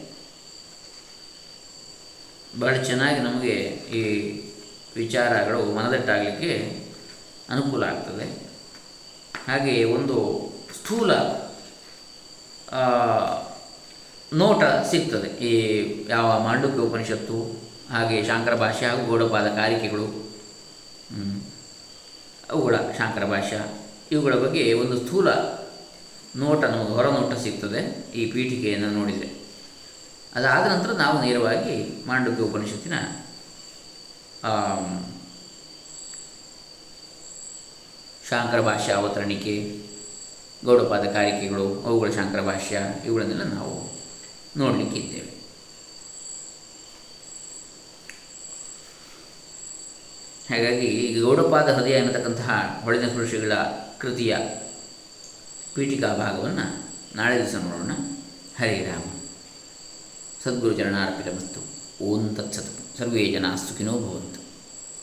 ಬಹಳ 2.60 2.76
ಚೆನ್ನಾಗಿ 2.76 3.20
ನಮಗೆ 3.20 3.56
ಈ 3.98 4.02
ವಿಚಾರಗಳು 4.96 5.76
ಮನದಟ್ಟಾಗಲಿಕ್ಕೆ 5.76 6.82
ಅನುಕೂಲ 7.50 7.84
ಆಗ್ತದೆ 7.84 8.26
ಹಾಗೆ 9.48 9.84
ಒಂದು 9.84 10.18
ಸ್ಥೂಲ 10.78 11.12
ನೋಟ 14.34 14.64
ಸಿಗ್ತದೆ 14.64 15.28
ಈ 15.28 15.54
ಯಾವ 16.10 16.44
ಮಾಂಡುಕ್ಯ 16.44 16.80
ಉಪನಿಷತ್ತು, 16.80 17.38
ಹಾಗೆ 17.90 18.24
ಶಾಂಕರ 18.24 18.56
ಭಾಷೆ 18.56 18.86
ಹಾಗೂ 18.86 19.06
ಗೌಡಪಾದ 19.06 19.48
ಕಾರಿಕೆಗಳು. 19.56 20.06
ಅವುಗಳ 22.50 22.76
ಶಾಂಕರ 22.76 23.26
ಭಾಷೆ 23.26 23.58
ಇವುಗಳ 24.12 24.36
ಬಗ್ಗೆ 24.36 24.74
ಒಂದು 24.74 25.06
ಸ್ಥೂಲ 25.06 25.30
ನೋಟ 26.36 26.64
ನಮಗೆ 26.64 26.94
ಹೊರನೋಟ 26.94 27.34
ಸಿಗ್ತದೆ 27.34 28.12
ಈ 28.16 28.32
ಪೀಠಿಕೆಯನ್ನು 28.32 28.92
ನೋಡಿದರೆ 28.92 29.41
ಅದಾದ 30.36 30.72
ನಂತರ 30.72 30.92
ನಾವು 30.92 31.22
ನೇರವಾಗಿ 31.22 32.08
ಮಾಂಡುಕ್ಯ 32.08 32.44
ಉಪನಿಷತ್ತಿನ 32.44 32.94
ಶಾಂಕರ 38.30 38.62
ಭಾಷ್ಯ 38.62 38.94
ಅವತರಣಿಕೆ, 38.94 39.82
ಗೌಡಪಾದ 40.66 41.04
ಕಾರಿಕೆಗಳು, 41.12 41.84
ಅವುಗಳ 41.84 42.12
ಶಾಂಕರ 42.12 42.42
ಭಾಷ್ಯ, 42.42 42.82
ಇವುಗಳನ್ನೆಲ್ಲ 43.06 43.44
ನಾವು 43.44 44.00
ನೋಡಲಿಕ್ಕೆ 44.58 45.00
ಇದ್ದೇವೆ. 45.00 45.42
ಹಾಗಾಗಿ 50.50 50.88
ಈ 50.88 51.20
ಗೌಡಪಾದ 51.20 51.74
ಹೃದಯ 51.74 51.92
ಎನ್ನತಕ್ಕಂತಹ 51.92 52.82
ಹೊಳೆದ 52.84 53.18
ಋಷಿಗಳ 53.18 53.54
ಕೃತಿಯ 54.00 54.38
ಪೀಠಿಕಾ 55.76 56.08
ಭಾಗವನ್ನು 56.08 56.92
ನಾಳೆ 57.16 57.38
ದಿವಸ 57.38 57.56
ನೋಡೋಣ. 57.56 57.92
ಹರೇ 58.60 58.86
ರಾಮ. 58.86 59.21
ಸದ್ಗುರು 60.44 60.74
ಚರಣಾರ್ಪಿತಮಸ್ತು 60.76 61.62
ಓಂ 62.06 62.36
ತತ್ಸತ್. 62.36 62.98
ಸರ್ವೇ 62.98 63.26
ಜನ 63.32 63.46
ಸುಖಿನೋ 63.56 63.92
ಭವಂತು. 63.92 64.41